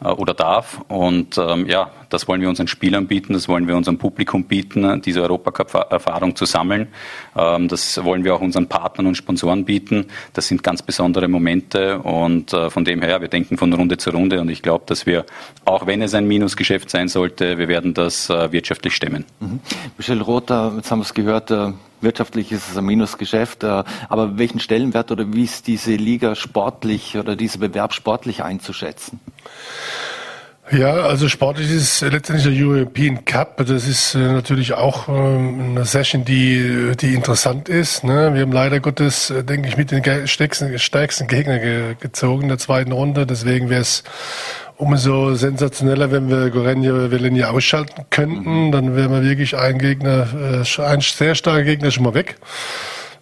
[0.05, 0.83] äh, oder darf.
[0.89, 5.01] Und ähm, ja, das wollen wir unseren Spielern bieten, das wollen wir unserem Publikum bieten,
[5.01, 6.89] diese Europacup-Erfahrung zu sammeln.
[7.35, 10.09] Ähm, das wollen wir auch unseren Partnern und Sponsoren bieten.
[10.35, 14.41] Das sind ganz besondere Momente und von dem her, wir denken von Runde zu Runde
[14.41, 15.25] und ich glaube, dass wir,
[15.65, 17.57] auch wenn es ein Minusgeschäft Geschäft sein sollte.
[17.57, 19.25] Wir werden das äh, wirtschaftlich stemmen.
[19.39, 19.61] Mhm.
[19.97, 24.39] Michel Rother, jetzt haben wir es gehört, äh, wirtschaftlich ist es ein Minusgeschäft, äh, aber
[24.39, 29.21] welchen Stellenwert oder wie ist diese Liga sportlich oder dieser Bewerb sportlich einzuschätzen?
[30.73, 33.59] Ja, also sportlich ist letztendlich der European Cup.
[33.59, 38.03] Das ist natürlich auch äh, eine Session, die, die interessant ist.
[38.03, 38.33] Ne?
[38.35, 42.59] Wir haben leider Gottes, denke ich, mit den stärksten, stärksten Gegner ge gezogen in der
[42.59, 43.27] zweiten Runde.
[43.27, 44.05] Deswegen wäre es
[44.77, 48.67] umso sensationeller, wenn wir Gorenje Velenje ausschalten könnten.
[48.67, 48.73] Mhm.
[48.73, 50.27] Dann wären wir wirklich ein Gegner,
[50.65, 52.37] äh, ein sehr starker Gegner schon mal weg.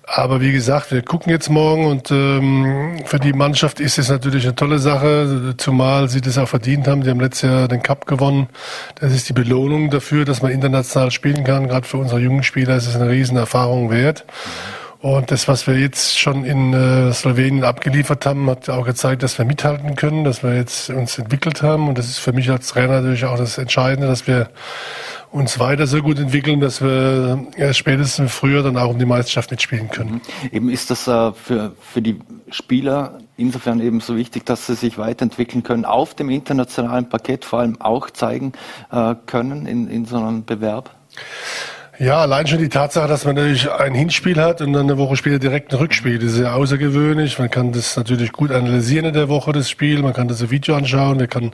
[0.05, 4.45] Aber wie gesagt, wir gucken jetzt morgen und ähm, für die Mannschaft ist es natürlich
[4.45, 7.03] eine tolle Sache, zumal sie das auch verdient haben.
[7.03, 8.49] Die haben letztes Jahr den Cup gewonnen.
[8.97, 11.69] Das ist die Belohnung dafür, dass man international spielen kann.
[11.69, 14.27] Gerade für unsere jungen Spieler ist es eine riesen Erfahrung wert.
[14.27, 14.82] Mhm.
[15.03, 19.37] Und das, was wir jetzt schon in äh, Slowenien abgeliefert haben, hat auch gezeigt, dass
[19.37, 21.89] wir mithalten können, dass wir jetzt uns entwickelt haben.
[21.89, 24.49] Und das ist für mich als Trainer natürlich auch das Entscheidende, dass wir
[25.33, 29.51] uns weiter so gut entwickeln, dass wir erst spätestens früher dann auch um die Meisterschaft
[29.51, 30.21] mitspielen können.
[30.43, 30.49] Mhm.
[30.53, 34.99] Eben ist das äh, für, für die Spieler insofern eben so wichtig, dass sie sich
[34.99, 38.53] weiterentwickeln können, auf dem internationalen Parkett vor allem auch zeigen
[38.93, 40.91] äh, können in, in so einem Bewerb?
[42.03, 45.15] Ja, allein schon die Tatsache, dass man natürlich ein Hinspiel hat und dann eine Woche
[45.15, 47.39] später direkt ein Rückspiel, das ist sehr außergewöhnlich.
[47.39, 50.03] Man kann das natürlich gut analysieren in der Woche, das Spiel.
[50.03, 51.19] Man kann das Video anschauen.
[51.19, 51.53] Man kann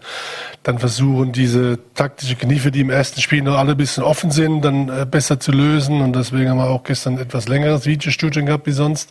[0.63, 4.63] dann versuchen, diese taktische Kniefe, die im ersten Spiel noch alle ein bisschen offen sind,
[4.63, 6.01] dann äh, besser zu lösen.
[6.01, 9.11] Und deswegen haben wir auch gestern etwas längeres Videostudium gehabt wie sonst.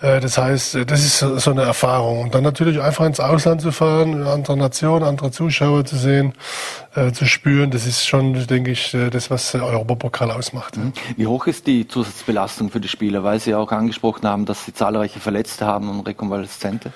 [0.00, 2.22] Äh, das heißt, äh, das ist so eine Erfahrung.
[2.22, 6.34] Und dann natürlich einfach ins Ausland zu fahren, andere Nationen, andere Zuschauer zu sehen,
[6.94, 10.76] äh, zu spüren, das ist schon, denke ich, das, was Europapokal ausmacht.
[10.76, 10.92] Mhm.
[11.16, 13.24] Wie hoch ist die Zusatzbelastung für die Spieler?
[13.24, 16.92] Weil Sie auch angesprochen haben, dass Sie zahlreiche Verletzte haben und Rekonvaleszente.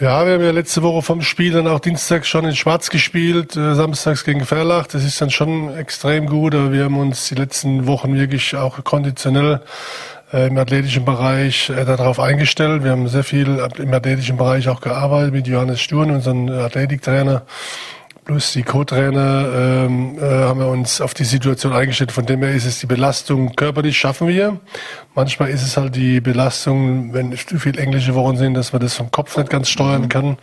[0.00, 3.56] Ja, wir haben ja letzte Woche vom Spiel dann auch Dienstag schon in Schwarz gespielt,
[3.56, 4.86] äh, samstags gegen Verlach.
[4.88, 8.82] Das ist dann schon extrem gut, aber wir haben uns die letzten Wochen wirklich auch
[8.82, 9.60] konditionell
[10.32, 12.84] im athletischen Bereich äh, darauf eingestellt.
[12.84, 17.42] Wir haben sehr viel im athletischen Bereich auch gearbeitet mit Johannes Sturn, unserem Athletiktrainer
[18.24, 22.12] plus die Co-Trainer ähm, äh, haben wir uns auf die Situation eingestellt.
[22.12, 24.60] Von dem her ist es die Belastung körperlich schaffen wir.
[25.14, 28.94] Manchmal ist es halt die Belastung, wenn zu viel englische Wochen sind, dass man das
[28.94, 30.38] vom Kopf nicht ganz steuern kann.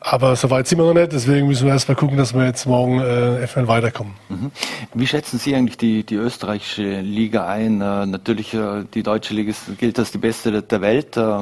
[0.00, 1.12] Aber soweit sind wir noch nicht.
[1.12, 4.14] Deswegen müssen wir erstmal gucken, dass wir jetzt morgen äh, FNL weiterkommen.
[4.28, 4.50] Mhm.
[4.94, 7.80] Wie schätzen Sie eigentlich die, die österreichische Liga ein?
[7.80, 11.38] Äh, natürlich, äh, die deutsche Liga ist, gilt als die beste der Welt, äh,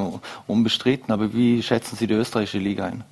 [0.49, 1.13] unbestritten.
[1.13, 3.05] Aber wie schätzen Sie die österreichische Liga ein?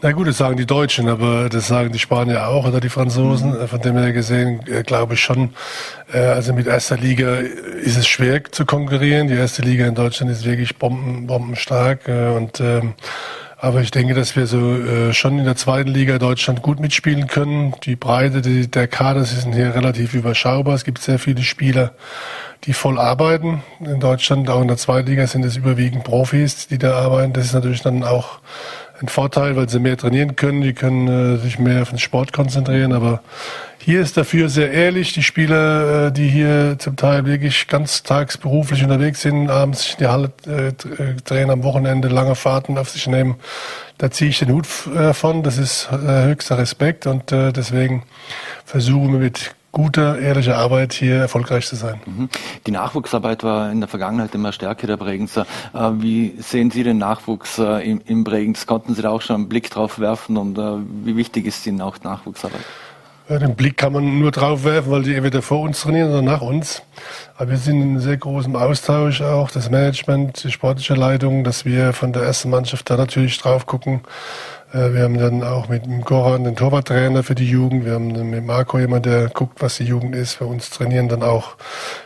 [0.00, 3.60] Na gut, das sagen die Deutschen, aber das sagen die Spanier auch oder die Franzosen.
[3.60, 3.68] Mhm.
[3.68, 5.54] Von dem her gesehen äh, glaube ich schon,
[6.12, 9.28] äh, also mit erster Liga ist es schwer zu konkurrieren.
[9.28, 12.94] Die erste Liga in Deutschland ist wirklich bomben, bombenstark äh, und ähm,
[13.62, 17.28] aber ich denke, dass wir so äh, schon in der zweiten Liga Deutschland gut mitspielen
[17.28, 17.74] können.
[17.84, 20.74] Die Breite die, der Kader sind hier relativ überschaubar.
[20.74, 21.92] Es gibt sehr viele Spieler,
[22.64, 23.62] die voll arbeiten.
[23.78, 27.34] In Deutschland, auch in der zweiten Liga, sind es überwiegend Profis, die da arbeiten.
[27.34, 28.40] Das ist natürlich dann auch
[29.00, 32.32] ein Vorteil, weil sie mehr trainieren können, die können äh, sich mehr auf den Sport
[32.32, 32.92] konzentrieren.
[32.92, 33.22] Aber
[33.78, 35.12] hier ist dafür sehr ehrlich.
[35.12, 39.98] Die Spieler, äh, die hier zum Teil wirklich ganz tagsberuflich unterwegs sind, abends sich in
[39.98, 40.72] die Halle äh,
[41.24, 43.36] drehen, am Wochenende lange Fahrten auf sich nehmen,
[43.98, 45.42] da ziehe ich den Hut äh, von.
[45.42, 48.04] Das ist äh, höchster Respekt und äh, deswegen
[48.64, 52.00] versuchen wir mit guter, ehrlicher Arbeit hier erfolgreich zu sein.
[52.04, 52.28] Mhm.
[52.66, 55.46] Die Nachwuchsarbeit war in der Vergangenheit immer stärker der Bregenzer.
[55.74, 58.66] Äh, wie sehen Sie den Nachwuchs äh, im Bregenz?
[58.66, 61.80] Konnten Sie da auch schon einen Blick drauf werfen und äh, wie wichtig ist Ihnen
[61.80, 62.60] auch Nachwuchsarbeit?
[63.28, 66.22] Ja, den Blick kann man nur drauf werfen, weil die entweder vor uns trainieren oder
[66.22, 66.82] nach uns.
[67.36, 71.92] Aber wir sind in sehr großem Austausch auch, das Management, die sportliche Leitung, dass wir
[71.92, 74.00] von der ersten Mannschaft da natürlich drauf gucken,
[74.72, 77.84] wir haben dann auch mit dem Goran den Torwarttrainer für die Jugend.
[77.84, 80.34] Wir haben mit Marco jemand, der guckt, was die Jugend ist.
[80.34, 81.56] Für uns trainieren dann auch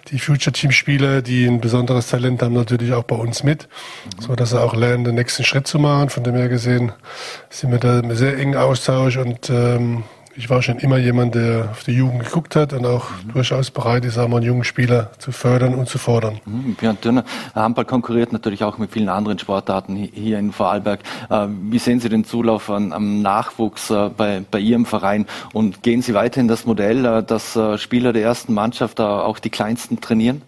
[0.09, 3.69] die Future Team Spieler, die ein besonderes Talent haben, natürlich auch bei uns mit,
[4.19, 6.11] so dass sie auch lernen, den nächsten Schritt zu machen.
[6.11, 6.91] Von dem her gesehen
[7.51, 10.03] sind wir da im sehr engen Austausch und ähm,
[10.37, 13.33] ich war schon immer jemand, der auf die Jugend geguckt hat und auch mhm.
[13.33, 16.41] durchaus bereit ist, auch mal einen jungen Spieler zu fördern und zu fordern.
[16.45, 16.75] Mhm.
[16.75, 17.25] Björn Dünner,
[17.55, 21.01] Handball konkurriert natürlich auch mit vielen anderen Sportarten hier in Vorarlberg.
[21.31, 25.83] Äh, wie sehen Sie den Zulauf an, am Nachwuchs äh, bei, bei Ihrem Verein und
[25.83, 30.43] gehen Sie weiterhin das Modell, äh, dass Spieler der ersten Mannschaft auch die Kleinsten trainieren?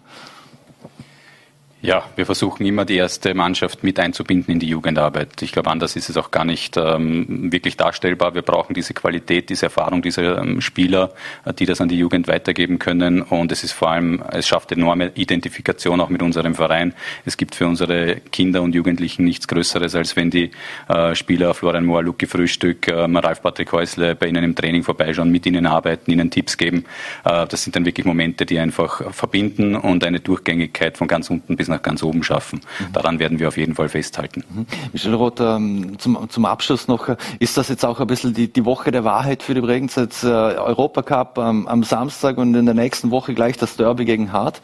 [1.81, 5.41] Ja, wir versuchen immer die erste Mannschaft mit einzubinden in die Jugendarbeit.
[5.41, 8.35] Ich glaube, anders ist es auch gar nicht ähm, wirklich darstellbar.
[8.35, 11.13] Wir brauchen diese Qualität, diese Erfahrung dieser ähm, Spieler,
[11.45, 13.21] äh, die das an die Jugend weitergeben können.
[13.21, 16.93] Und es ist vor allem, es schafft enorme Identifikation auch mit unserem Verein.
[17.23, 20.51] Es gibt für unsere Kinder und Jugendlichen nichts Größeres, als wenn die
[20.89, 25.31] äh, Spieler Florian Mohr, Luki Frühstück, äh, Ralf Patrick Häusle bei ihnen im Training vorbeischauen,
[25.31, 26.83] mit ihnen arbeiten, ihnen Tipps geben.
[27.23, 31.55] Äh, das sind dann wirklich Momente, die einfach verbinden und eine Durchgängigkeit von ganz unten
[31.55, 32.61] bis nach ganz oben schaffen.
[32.79, 32.93] Mhm.
[32.93, 34.43] Daran werden wir auf jeden Fall festhalten.
[34.49, 34.65] Mhm.
[34.91, 37.09] Michel Roth, ähm, zum, zum Abschluss noch,
[37.39, 39.95] ist das jetzt auch ein bisschen die, die Woche der Wahrheit für die Bregenz?
[39.95, 44.31] Jetzt äh, Europacup ähm, am Samstag und in der nächsten Woche gleich das Derby gegen
[44.31, 44.61] Hart?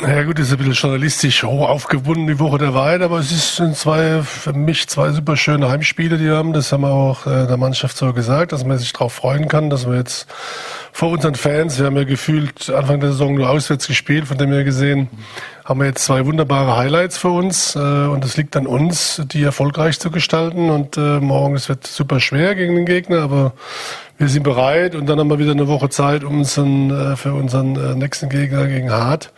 [0.00, 3.56] Ja gut, ist ein bisschen journalistisch hoch aufgebunden, die Woche der Wahrheit, aber es ist,
[3.56, 6.52] sind zwei, für mich zwei super schöne Heimspiele, die wir haben.
[6.52, 9.70] Das haben wir auch äh, der Mannschaft so gesagt, dass man sich darauf freuen kann,
[9.70, 10.28] dass wir jetzt
[10.92, 14.52] vor unseren Fans, wir haben ja gefühlt Anfang der Saison nur auswärts gespielt, von dem
[14.52, 15.08] her gesehen,
[15.68, 19.42] haben wir jetzt zwei wunderbare Highlights für uns äh, und es liegt an uns, die
[19.42, 23.52] erfolgreich zu gestalten und äh, morgen, es wird super schwer gegen den Gegner, aber
[24.16, 27.34] wir sind bereit und dann haben wir wieder eine Woche Zeit um unseren, äh, für
[27.34, 29.30] unseren äh, nächsten Gegner gegen Hart.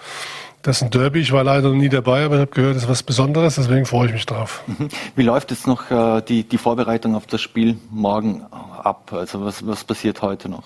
[0.63, 1.21] Das ist ein Derby.
[1.21, 3.87] Ich war leider noch nie dabei, aber ich habe gehört, das ist was Besonderes, deswegen
[3.87, 4.63] freue ich mich drauf.
[4.67, 4.89] Mhm.
[5.17, 8.43] Wie läuft jetzt noch äh, die, die Vorbereitung auf das Spiel morgen
[8.83, 9.11] ab?
[9.13, 10.65] Also was, was passiert heute noch?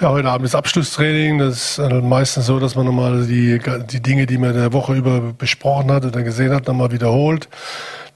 [0.00, 1.38] Ja, heute Abend ist Abschlusstraining.
[1.38, 3.60] Das ist äh, meistens so, dass man nochmal die,
[3.90, 7.48] die Dinge, die man in der Woche über besprochen hat oder gesehen hat, nochmal wiederholt.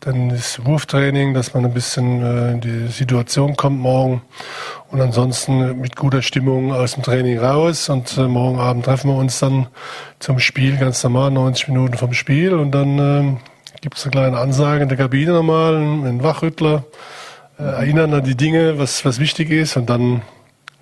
[0.00, 4.22] Dann ist Wurftraining, dass man ein bisschen äh, in die Situation kommt morgen.
[4.90, 7.88] Und ansonsten mit guter Stimmung aus dem Training raus.
[7.88, 9.66] Und äh, morgen Abend treffen wir uns dann
[10.20, 12.54] zum Spiel, ganz normal, 90 Minuten vom Spiel.
[12.54, 13.36] Und dann äh,
[13.80, 16.84] gibt es eine kleine Ansage in der Kabine nochmal, einen Wachrüttler,
[17.58, 19.76] äh, erinnern an die Dinge, was, was wichtig ist.
[19.76, 20.22] Und dann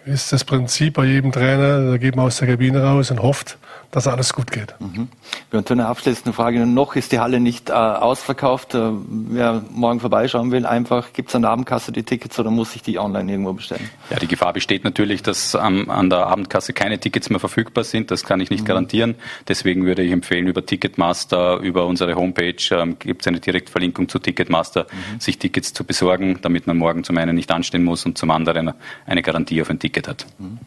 [0.07, 3.59] ist das Prinzip bei jedem Trainer, da geht man aus der Kabine raus und hofft,
[3.91, 4.75] dass alles gut geht.
[4.79, 5.09] Mhm.
[5.53, 6.67] Und eine abschließende Frage.
[6.67, 8.75] Noch ist die Halle nicht äh, ausverkauft.
[8.75, 12.77] Äh, wer morgen vorbeischauen will, einfach gibt es an der Abendkasse die Tickets oder muss
[12.77, 13.89] ich die online irgendwo bestellen?
[14.11, 18.11] Ja, die Gefahr besteht natürlich, dass ähm, an der Abendkasse keine Tickets mehr verfügbar sind.
[18.11, 18.67] Das kann ich nicht mhm.
[18.67, 19.15] garantieren.
[19.49, 24.19] Deswegen würde ich empfehlen, über Ticketmaster, über unsere Homepage ähm, gibt es eine Direktverlinkung zu
[24.19, 25.21] Ticketmaster, mhm.
[25.21, 28.73] sich Tickets zu besorgen, damit man morgen zum einen nicht anstehen muss und zum anderen
[29.07, 30.27] eine Garantie auf ein Ticket hat.
[30.39, 30.59] Mhm.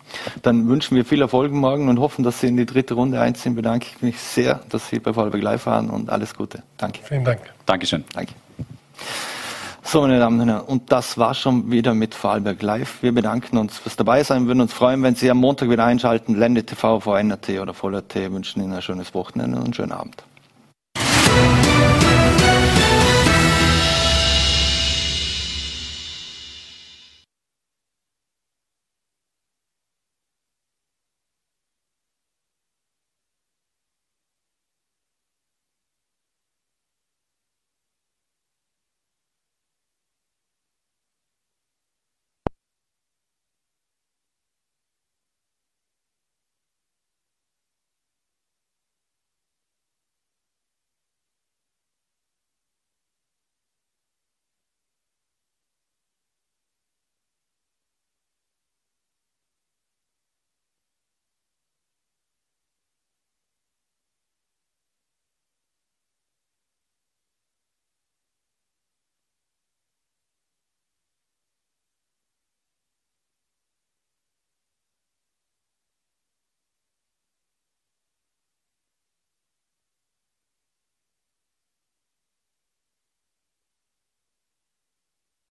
[0.41, 3.55] Dann wünschen wir viel Erfolg morgen und hoffen, dass Sie in die dritte Runde einziehen,
[3.55, 6.63] bedanke ich mich sehr, dass Sie bei Vorarlberg Live waren und alles Gute.
[6.77, 6.99] Danke.
[7.03, 7.41] Vielen Dank.
[7.65, 8.03] Dankeschön.
[8.13, 8.33] Danke.
[9.83, 13.01] So, meine Damen und Herren, und das war schon wieder mit Vorarlberg Live.
[13.01, 16.35] Wir bedanken uns fürs Dabeisein, würden uns freuen, wenn Sie am Montag wieder einschalten.
[16.35, 20.23] Lende TV, VNRT oder Voll.at wünschen Ihnen ein schönes Wochenende und einen schönen Abend.